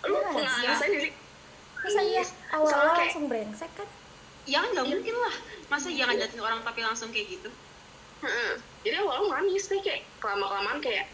lu 0.00 0.16
Iya, 0.16 0.22
pengalaman 0.26 0.64
iya. 0.64 0.74
sendiri 0.80 1.10
iya 2.50 2.58
Soalnya 2.58 2.74
awal-awal 2.74 2.90
kayak- 2.90 3.06
langsung 3.06 3.26
brengsek 3.30 3.70
kan? 3.78 3.88
Ya 4.44 4.58
kan 4.60 4.68
nggak 4.74 4.88
mungkin 4.88 5.14
lah. 5.14 5.34
Masa 5.70 5.88
jangan 5.92 6.16
jatuhin 6.18 6.42
orang 6.42 6.60
tapi 6.66 6.80
langsung 6.82 7.08
kayak 7.14 7.28
gitu? 7.38 7.50
Heeh. 8.20 8.52
jadi 8.84 9.00
awal 9.00 9.28
manis 9.28 9.72
nih 9.72 9.80
kayak 9.80 10.02
kelama 10.20 10.44
kelamaan 10.44 10.80
kayak 10.84 11.08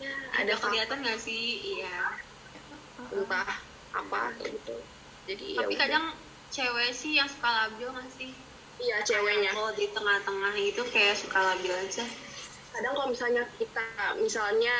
ya 0.00 0.12
ada 0.32 0.56
kelihatan 0.56 1.04
nggak 1.04 1.20
sih? 1.20 1.60
Iya. 1.76 2.16
Entah 3.12 3.48
apa 3.92 4.20
gitu. 4.40 4.74
Jadi 5.28 5.44
ya 5.52 5.58
tapi 5.60 5.74
udah. 5.76 5.80
kadang 5.84 6.04
cewek 6.48 6.90
sih 6.94 7.20
yang 7.20 7.28
suka 7.28 7.48
labil 7.48 7.88
nggak 7.92 8.08
sih? 8.08 8.30
Iya 8.80 9.04
ceweknya. 9.04 9.52
Kalau 9.52 9.72
di 9.76 9.86
tengah-tengah 9.92 10.54
itu 10.56 10.82
kayak 10.88 11.16
suka 11.20 11.38
labil 11.52 11.72
aja. 11.76 12.04
Kadang 12.70 12.92
kalau 12.96 13.08
misalnya 13.12 13.42
kita 13.60 13.84
misalnya 14.16 14.76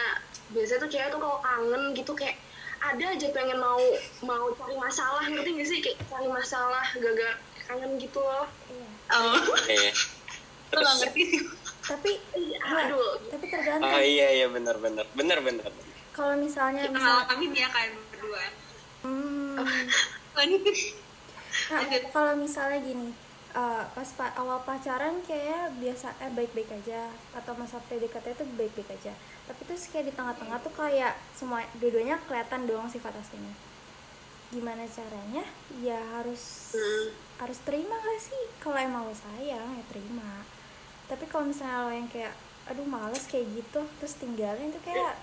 biasanya 0.48 0.80
tuh 0.80 0.90
cewek 0.90 1.08
tuh 1.12 1.20
kalau 1.20 1.38
kangen 1.44 1.82
gitu 1.92 2.12
kayak 2.16 2.36
ada 2.80 3.04
aja 3.12 3.26
pengen 3.30 3.58
mau 3.60 3.80
mau 4.24 4.48
cari 4.56 4.76
masalah 4.80 5.24
ngerti 5.28 5.50
gak 5.56 5.68
sih? 5.68 5.78
Kayak 5.84 5.98
cari 6.08 6.28
masalah 6.32 6.84
gagal 6.96 7.32
kangen 7.68 7.92
gitu 8.00 8.20
loh. 8.20 8.48
Iya. 8.72 8.88
Oh. 9.14 9.36
Iya. 9.68 9.92
terus? 10.70 10.86
ngerti? 11.04 11.22
Sih 11.28 11.40
tapi 11.80 12.10
Nggak, 12.38 12.86
aduh. 12.86 13.18
tapi 13.32 13.44
tergantung. 13.50 13.90
Oh 13.90 14.02
iya 14.04 14.28
iya 14.30 14.46
benar 14.46 14.76
benar 14.78 15.06
benar 15.18 15.38
benar 15.42 15.70
kalau 16.14 16.34
misalnya 16.36 16.84
kita 16.84 16.94
misal 16.94 17.14
ngalamin 17.24 17.52
ya 17.56 17.68
kan 17.72 17.90
berdua. 18.12 18.44
Hmm, 19.00 19.56
Nah, 21.70 21.82
kalau 22.14 22.38
misalnya 22.38 22.78
gini, 22.78 23.10
eh, 23.52 23.84
pas 23.90 24.08
pa- 24.14 24.34
awal 24.34 24.62
pacaran 24.62 25.18
kayak 25.22 25.74
biasa 25.76 26.14
eh 26.18 26.30
baik-baik 26.30 26.70
aja 26.72 27.06
atau 27.32 27.52
masa 27.54 27.82
PDKT 27.86 28.26
itu 28.32 28.44
baik-baik 28.54 28.90
aja. 28.92 29.12
Tapi 29.44 29.60
terus 29.64 29.90
kayak 29.90 30.06
di 30.06 30.14
tengah-tengah 30.14 30.58
tuh 30.60 30.70
kayak 30.72 31.18
semua 31.34 31.60
dua-duanya 31.76 32.18
kelihatan 32.24 32.64
doang 32.64 32.86
sifat 32.86 33.10
aslinya. 33.12 33.54
Gimana 34.50 34.82
caranya? 34.86 35.44
Ya 35.78 35.98
harus 36.14 36.74
Hmm. 36.74 37.06
harus 37.38 37.58
terima 37.62 37.94
gak 37.94 38.20
sih? 38.20 38.42
Kalau 38.58 38.76
emang 38.76 39.06
lo 39.06 39.14
sayang 39.14 39.66
ya 39.72 39.84
terima. 39.86 40.42
Tapi 41.06 41.24
kalau 41.26 41.46
misalnya 41.46 41.86
lo 41.86 41.90
yang 41.90 42.06
kayak 42.06 42.34
aduh 42.66 42.86
males 42.86 43.26
kayak 43.26 43.50
gitu 43.50 43.82
terus 43.98 44.14
tinggalin 44.14 44.70
itu 44.70 44.78
kayak 44.84 45.18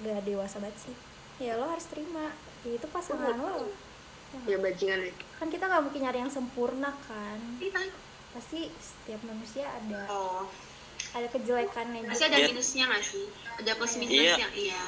gak 0.00 0.24
dewasa 0.24 0.60
banget 0.60 0.88
sih. 0.88 0.96
Ya 1.36 1.56
lo 1.56 1.68
harus 1.68 1.84
terima. 1.88 2.32
Ya 2.64 2.72
itu 2.72 2.86
pasangan 2.88 3.36
lo. 3.36 3.68
Ya 4.44 4.56
bajingan 4.58 5.00
ya. 5.00 5.12
Kan 5.36 5.48
kita 5.48 5.64
nggak 5.64 5.82
mungkin 5.82 6.00
nyari 6.04 6.18
yang 6.20 6.32
sempurna 6.32 6.90
kan? 7.04 7.38
Kita 7.56 7.80
pasti 8.30 8.68
setiap 8.76 9.20
manusia 9.24 9.64
ada. 9.64 10.04
Oh. 10.08 10.44
Ada 11.12 11.32
kejelekannya 11.32 12.04
pasti 12.04 12.24
ada 12.24 12.36
Iya. 12.36 12.48
minusnya 12.50 12.84
nggak 12.86 13.04
sih? 13.04 13.24
Ada 13.56 13.72
plus 13.74 13.94
Iya. 13.94 14.00
minusnya 14.00 14.48
iya. 14.52 14.82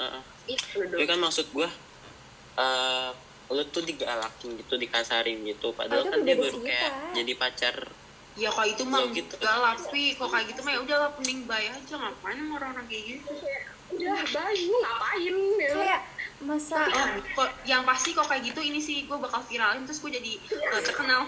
Heeh. 0.00 0.22
itu 0.48 0.66
Tapi 0.74 1.04
kan 1.06 1.18
maksud 1.20 1.46
gue 1.52 1.68
eh 2.56 3.10
lu 3.50 3.62
tuh 3.66 3.82
digalakin 3.82 4.50
gitu 4.56 4.74
dikasarin 4.74 5.42
gitu. 5.42 5.70
Padahal 5.74 6.02
Oh, 6.02 6.04
itu 6.06 6.10
kan 6.10 6.20
dia 6.22 6.34
baru 6.34 6.58
kayak 6.60 6.92
jadi 7.14 7.32
pacar 7.34 7.76
ya 8.38 8.46
kalau 8.46 8.66
itu 8.66 8.82
mah 8.86 9.02
gitu. 9.10 9.34
enggak 9.36 9.56
lah 9.58 9.74
tapi 9.74 10.14
kalau 10.14 10.30
kayak 10.30 10.46
gitu 10.54 10.60
mah 10.62 10.72
ya 10.72 10.80
udah 10.80 10.96
lah 10.96 11.10
mending 11.18 11.40
bayar 11.44 11.72
aja. 11.74 11.94
Ngapain 11.98 12.38
sama 12.38 12.52
orang-orang 12.56 12.86
kayak 12.86 13.04
gitu? 13.10 13.30
Udah 13.90 14.22
bayi 14.22 14.62
lu 14.70 14.78
ngapain? 14.78 15.34
ya 15.58 15.70
kayak 15.74 16.00
masa? 16.44 16.88
Oh, 16.88 17.08
kok 17.36 17.50
yang 17.68 17.84
pasti 17.84 18.16
kok 18.16 18.24
kayak 18.24 18.42
gitu 18.48 18.60
ini 18.64 18.80
sih 18.80 19.04
gue 19.04 19.16
bakal 19.20 19.44
viralin 19.44 19.84
terus 19.84 20.00
gue 20.00 20.12
jadi 20.12 20.32
uh, 20.72 20.82
terkenal. 20.84 21.22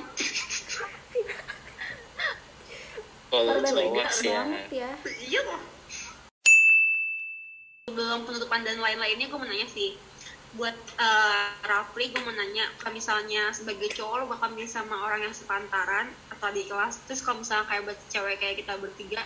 Kalau 3.33 3.64
cowok 3.64 4.09
sih 4.12 4.29
ya. 4.29 4.44
banget 4.44 4.64
ya. 4.72 4.90
Iya. 5.29 5.40
Kok 5.44 5.61
sebelum 7.92 8.25
penutupan 8.25 8.64
dan 8.64 8.81
lain-lainnya 8.81 9.29
gue 9.29 9.38
mau 9.38 9.48
nanya 9.48 9.68
sih. 9.68 10.01
Buat 10.53 10.77
uh, 11.01 11.48
Rafli 11.64 12.12
gue 12.12 12.20
mau 12.25 12.33
nanya 12.33 12.68
kalau 12.81 12.96
misalnya 12.96 13.53
sebagai 13.57 13.88
cowok 13.92 14.14
lo 14.20 14.25
bakal 14.33 14.53
milih 14.53 14.68
sama 14.68 14.96
orang 15.05 15.25
yang 15.29 15.37
sepantaran 15.37 16.09
atau 16.33 16.48
di 16.53 16.64
kelas? 16.64 17.05
Terus 17.09 17.20
kalau 17.25 17.40
misalnya 17.40 17.68
kayak 17.68 17.83
buat 17.88 17.98
cewek 18.09 18.37
kayak 18.40 18.57
kita 18.64 18.77
bertiga 18.81 19.25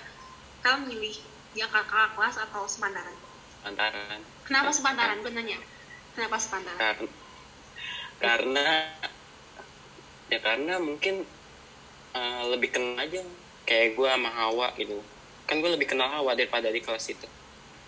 kalian 0.62 0.86
milih 0.90 1.14
yang 1.54 1.70
kakak 1.70 2.14
kelas 2.14 2.42
atau 2.42 2.66
sepantaran? 2.66 3.14
Antaran 3.66 4.22
kenapa 4.46 4.70
sepantaran? 4.70 5.18
Gue 5.22 5.34
nanya 5.34 5.58
kenapa 6.16 6.36
sepantaran 6.40 6.80
karena 6.80 7.12
karena 8.16 8.64
ya 10.32 10.38
karena 10.40 10.74
mungkin 10.80 11.22
eh, 12.16 12.42
lebih 12.48 12.72
kenal 12.72 12.96
aja 12.96 13.20
kayak 13.66 13.98
gue 13.98 14.08
sama 14.08 14.30
Hawa 14.30 14.72
gitu. 14.78 15.02
Kan 15.44 15.60
gue 15.60 15.70
lebih 15.74 15.90
kenal 15.90 16.08
Hawa 16.08 16.32
daripada 16.38 16.70
di 16.70 16.80
kelas 16.80 17.06
itu. 17.12 17.26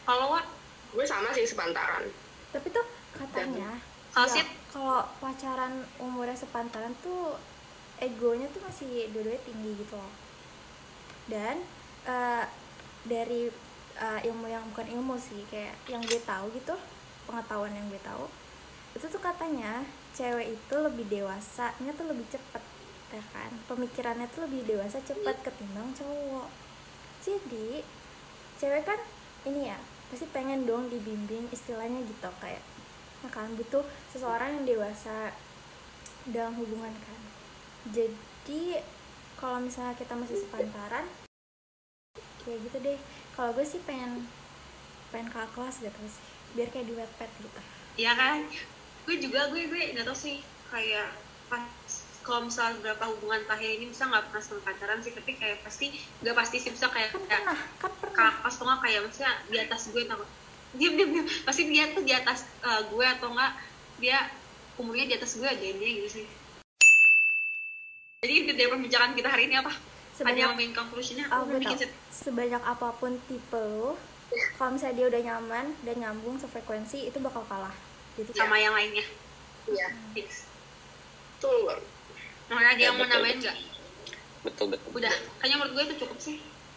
Kalau 0.05 0.35
Wak, 0.35 0.47
gue 0.93 1.05
sama 1.07 1.33
sih 1.33 1.47
sepantaran. 1.47 2.05
Tapi 2.53 2.69
tuh 2.69 2.85
katanya 3.15 3.79
Kalau 4.09 4.35
ya, 4.35 4.45
kalau 4.73 5.01
pacaran 5.23 5.85
umurnya 6.01 6.35
sepantaran 6.35 6.97
tuh 7.05 7.39
egonya 8.03 8.51
tuh 8.51 8.63
masih 8.67 9.09
dua-duanya 9.15 9.43
tinggi 9.47 9.73
gitu 9.79 9.95
loh. 9.95 10.13
Dan 11.31 11.63
eh, 12.09 12.45
dari 13.07 13.49
eh, 13.97 14.21
ilmu 14.29 14.47
yang 14.51 14.65
bukan 14.75 14.89
ilmu 14.91 15.15
sih 15.21 15.47
kayak 15.47 15.77
yang 15.87 16.05
gue 16.09 16.21
tahu 16.25 16.51
gitu 16.57 16.75
pengetahuan 17.29 17.77
yang 17.77 17.85
gue 17.93 18.01
tahu 18.01 18.25
itu 18.97 19.05
tuh 19.05 19.21
katanya 19.21 19.85
cewek 20.17 20.57
itu 20.57 20.75
lebih 20.81 21.07
dewasanya 21.13 21.93
tuh 21.95 22.09
lebih 22.09 22.27
cepet 22.33 22.63
ya 23.09 23.25
kan? 23.33 23.51
Pemikirannya 23.69 24.27
tuh 24.33 24.49
lebih 24.49 24.65
dewasa 24.69 25.01
cepet 25.01 25.37
ketimbang 25.45 25.93
cowok. 25.97 26.49
Jadi 27.23 27.85
cewek 28.59 28.85
kan 28.89 28.99
ini 29.47 29.71
ya 29.71 29.79
pasti 30.09 30.25
pengen 30.33 30.65
dong 30.65 30.89
dibimbing 30.89 31.47
istilahnya 31.53 32.01
gitu 32.05 32.29
kayak 32.41 32.65
ya 33.23 33.29
kan? 33.31 33.49
Butuh 33.55 33.85
seseorang 34.11 34.61
yang 34.61 34.65
dewasa 34.65 35.33
dalam 36.29 36.57
hubungan 36.57 36.93
kan. 36.93 37.21
Jadi 37.93 38.83
kalau 39.39 39.63
misalnya 39.63 39.95
kita 39.95 40.17
masih 40.17 40.43
sepantaran 40.43 41.07
ya 42.49 42.57
gitu 42.57 42.77
deh. 42.81 42.99
Kalau 43.37 43.55
gue 43.55 43.63
sih 43.63 43.79
pengen 43.85 44.27
pengen 45.15 45.31
kelas 45.33 45.81
gitu 45.81 46.03
sih 46.09 46.38
biar 46.59 46.75
kayak 46.75 46.87
di 46.91 46.95
wetpad 46.99 47.31
gitu. 47.39 47.61
Ya 47.95 48.13
kan? 48.19 48.43
Gue 49.07 49.17
juga, 49.23 49.47
gue 49.55 49.71
gue 49.71 49.95
nggak 49.95 50.03
tau 50.11 50.19
sih. 50.19 50.43
Kayak 50.75 51.15
pas 51.47 51.63
kalau 52.27 52.51
misalnya 52.51 52.83
berapa 52.83 53.05
hubungan 53.15 53.47
terakhir 53.47 53.79
ini 53.79 53.87
bisa 53.95 54.11
nggak 54.11 54.27
pernah 54.27 54.43
sama 54.43 54.61
pacaran 54.67 54.99
sih, 55.01 55.15
tapi 55.15 55.39
kayak 55.39 55.63
pasti 55.63 55.95
nggak 56.27 56.35
pasti 56.35 56.57
sih. 56.59 56.75
Bisa 56.75 56.91
kayak 56.91 57.15
kan 57.15 57.23
kayak 57.31 57.43
pernah 57.47 57.61
kan 57.79 57.93
pernah. 58.03 58.31
kelas 58.43 58.55
atau 58.59 58.67
nggak 58.67 58.81
kayak 58.83 59.01
maksudnya 59.07 59.33
di 59.47 59.59
atas 59.63 59.83
gue 59.95 60.03
tau 60.03 60.25
diam 60.75 60.93
diam 60.99 61.11
diam. 61.15 61.27
Pasti 61.47 61.63
dia 61.71 61.85
tuh 61.95 62.03
di 62.03 62.13
atas 62.13 62.39
eh, 62.67 62.83
gue 62.91 63.07
atau 63.07 63.29
enggak 63.31 63.53
dia 64.03 64.19
umurnya 64.83 65.07
di 65.07 65.15
atas 65.15 65.39
gue 65.39 65.47
aja 65.47 65.63
dia 65.63 65.91
gitu 66.03 66.11
sih. 66.11 66.27
Jadi 68.19 68.33
inti 68.35 68.53
dari 68.59 68.67
pembicaraan 68.67 69.15
kita 69.15 69.31
hari 69.31 69.47
ini 69.47 69.63
apa? 69.63 69.71
Ada 70.19 70.35
yang 70.35 70.51
sebanyak 70.51 70.51
main 70.59 70.73
conclusionnya? 70.75 71.27
Oh, 71.31 71.47
aku 71.47 71.55
gue 71.55 71.59
bikin 71.63 71.79
set 71.79 71.93
sebanyak 72.11 72.63
apa 72.67 72.91
pun 72.99 73.15
tipe 73.31 73.55
lo 73.55 73.95
kalau 74.61 74.71
misalnya 74.77 74.97
dia 75.01 75.07
udah 75.09 75.23
nyaman 75.25 75.67
dan 75.83 75.95
nyambung 75.99 76.37
sefrekuensi 76.37 77.09
itu 77.09 77.19
bakal 77.21 77.43
kalah. 77.49 77.75
Jadi 78.21 78.31
sama 78.37 78.61
yang 78.61 78.77
lainnya. 78.77 79.07
Iya. 79.69 79.89
Fix. 80.13 80.49
Betul 81.39 81.81
makanya 82.49 82.71
ada 82.73 82.81
Ya, 82.81 82.87
yang 82.89 82.97
mau 82.97 83.05
betul, 83.05 83.15
nambahin 83.21 83.39
nggak? 83.45 83.57
Betul 84.45 84.67
betul. 84.73 84.91
Udah 84.97 85.15
kayaknya 85.41 85.57
menurut 85.61 85.73
gue 85.77 85.85
itu 85.85 85.97
cukup 86.05 86.19
sih. 86.19 86.37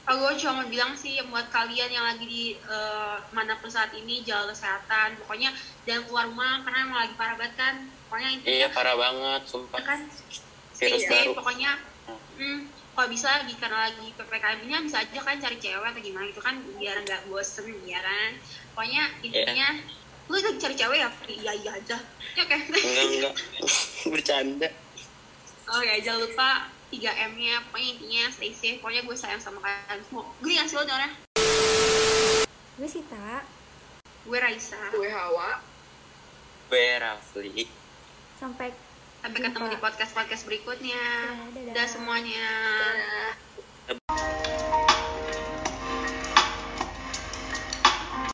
Oh, 0.09 0.17
gue 0.17 0.31
cuma 0.41 0.51
mau 0.59 0.67
bilang 0.67 0.93
sih 0.97 1.21
buat 1.29 1.47
kalian 1.53 1.89
yang 1.93 2.03
lagi 2.03 2.25
di 2.25 2.43
eh, 2.57 3.17
mana 3.31 3.53
pun 3.61 3.69
saat 3.69 3.93
ini 3.93 4.25
jaga 4.25 4.51
kesehatan 4.51 5.13
pokoknya 5.23 5.53
jangan 5.85 6.03
keluar 6.09 6.25
rumah 6.27 6.55
karena 6.65 6.77
emang 6.83 6.99
lagi 7.07 7.15
parah 7.15 7.35
banget 7.39 7.55
kan. 7.55 7.75
Pokoknya 8.09 8.29
intinya 8.35 8.51
iya 8.51 8.67
parah 8.73 8.95
banget 8.97 9.41
sumpah. 9.47 9.79
Kan? 9.79 9.99
Stay 10.75 10.89
virus 10.91 11.03
safe 11.05 11.31
baru. 11.31 11.37
pokoknya 11.37 11.71
hmm, 12.41 12.59
kalau 12.91 13.07
bisa 13.07 13.27
lagi 13.31 13.53
karena 13.55 13.87
lagi 13.87 14.07
ppkm 14.13 14.57
ini 14.67 14.73
bisa 14.83 14.97
aja 14.99 15.19
kan 15.23 15.39
cari 15.39 15.57
cewek 15.57 15.87
atau 15.87 16.01
gimana 16.03 16.25
gitu 16.27 16.41
kan 16.43 16.55
biar 16.75 16.95
nggak 17.07 17.21
bosen 17.31 17.71
ya 17.87 17.99
kan? 18.03 18.31
Pokoknya 18.75 19.03
intinya 19.23 19.67
lu 20.27 20.35
lagi 20.37 20.59
cari 20.59 20.75
cewek 20.75 20.97
ya 20.99 21.09
iya 21.31 21.51
iya 21.55 21.71
aja. 21.79 21.97
Ya 22.35 22.41
oke 22.43 22.57
enggak 22.57 23.05
enggak. 23.07 23.35
Bercanda. 24.11 24.69
Oke 25.71 25.93
jangan 26.03 26.19
lupa 26.27 26.49
3M 26.91 27.31
nya 27.39 27.63
pokoknya 27.71 27.87
intinya 27.95 28.23
stay 28.35 28.51
safe. 28.51 28.79
Pokoknya 28.83 29.07
gue 29.07 29.15
sayang 29.15 29.39
sama 29.39 29.63
kalian 29.63 30.03
semua. 30.03 30.27
Gue 30.43 30.51
ngasih 30.59 30.75
lo 30.75 30.83
orangnya 30.83 31.31
gue 32.81 32.89
Sita 32.89 33.45
gue 34.25 34.37
Raisa. 34.41 34.89
Gue 34.89 35.05
Hawa. 35.09 35.61
Gue 36.65 36.85
Rafli. 36.97 37.69
Sampai 38.41 38.73
Sampai 39.21 39.39
ketemu 39.45 39.67
di 39.69 39.77
podcast-podcast 39.77 40.43
berikutnya. 40.49 40.97
udah 40.97 41.53
dadah. 41.53 41.73
dadah 41.77 41.87
semuanya. 41.87 42.49
Dadah. 42.81 44.60